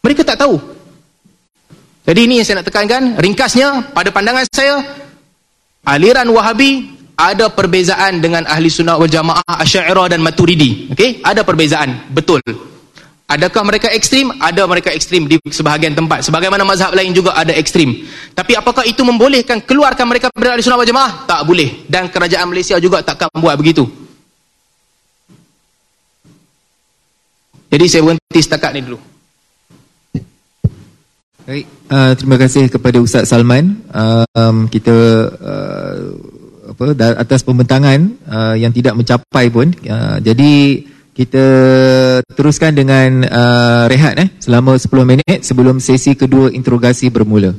[0.06, 0.54] Mereka tak tahu.
[2.06, 3.18] Jadi ini yang saya nak tekankan.
[3.18, 4.86] Ringkasnya, pada pandangan saya,
[5.82, 12.10] aliran wahabi ada perbezaan dengan ahli sunnah wal jamaah asyairah dan maturidi okey ada perbezaan
[12.10, 12.40] betul
[13.32, 14.28] adakah mereka ekstrim?
[14.36, 16.28] Ada mereka ekstrim di sebahagian tempat.
[16.28, 18.04] Sebagaimana mazhab lain juga ada ekstrim.
[18.36, 21.24] Tapi apakah itu membolehkan keluarkan mereka dari sunnah wal jamaah?
[21.24, 21.88] Tak boleh.
[21.88, 23.88] Dan kerajaan Malaysia juga takkan buat begitu.
[27.72, 29.00] Jadi saya berhenti setakat ni dulu.
[31.42, 33.80] Baik, uh, terima kasih kepada Ustaz Salman.
[33.90, 34.94] Uh, um, kita
[35.32, 35.98] uh,
[36.70, 36.84] apa
[37.18, 37.98] atas pembentangan
[38.28, 39.74] uh, yang tidak mencapai pun.
[39.82, 41.44] Uh, jadi kita
[42.24, 47.52] teruskan dengan uh, rehat eh selama 10 minit sebelum sesi kedua interogasi bermula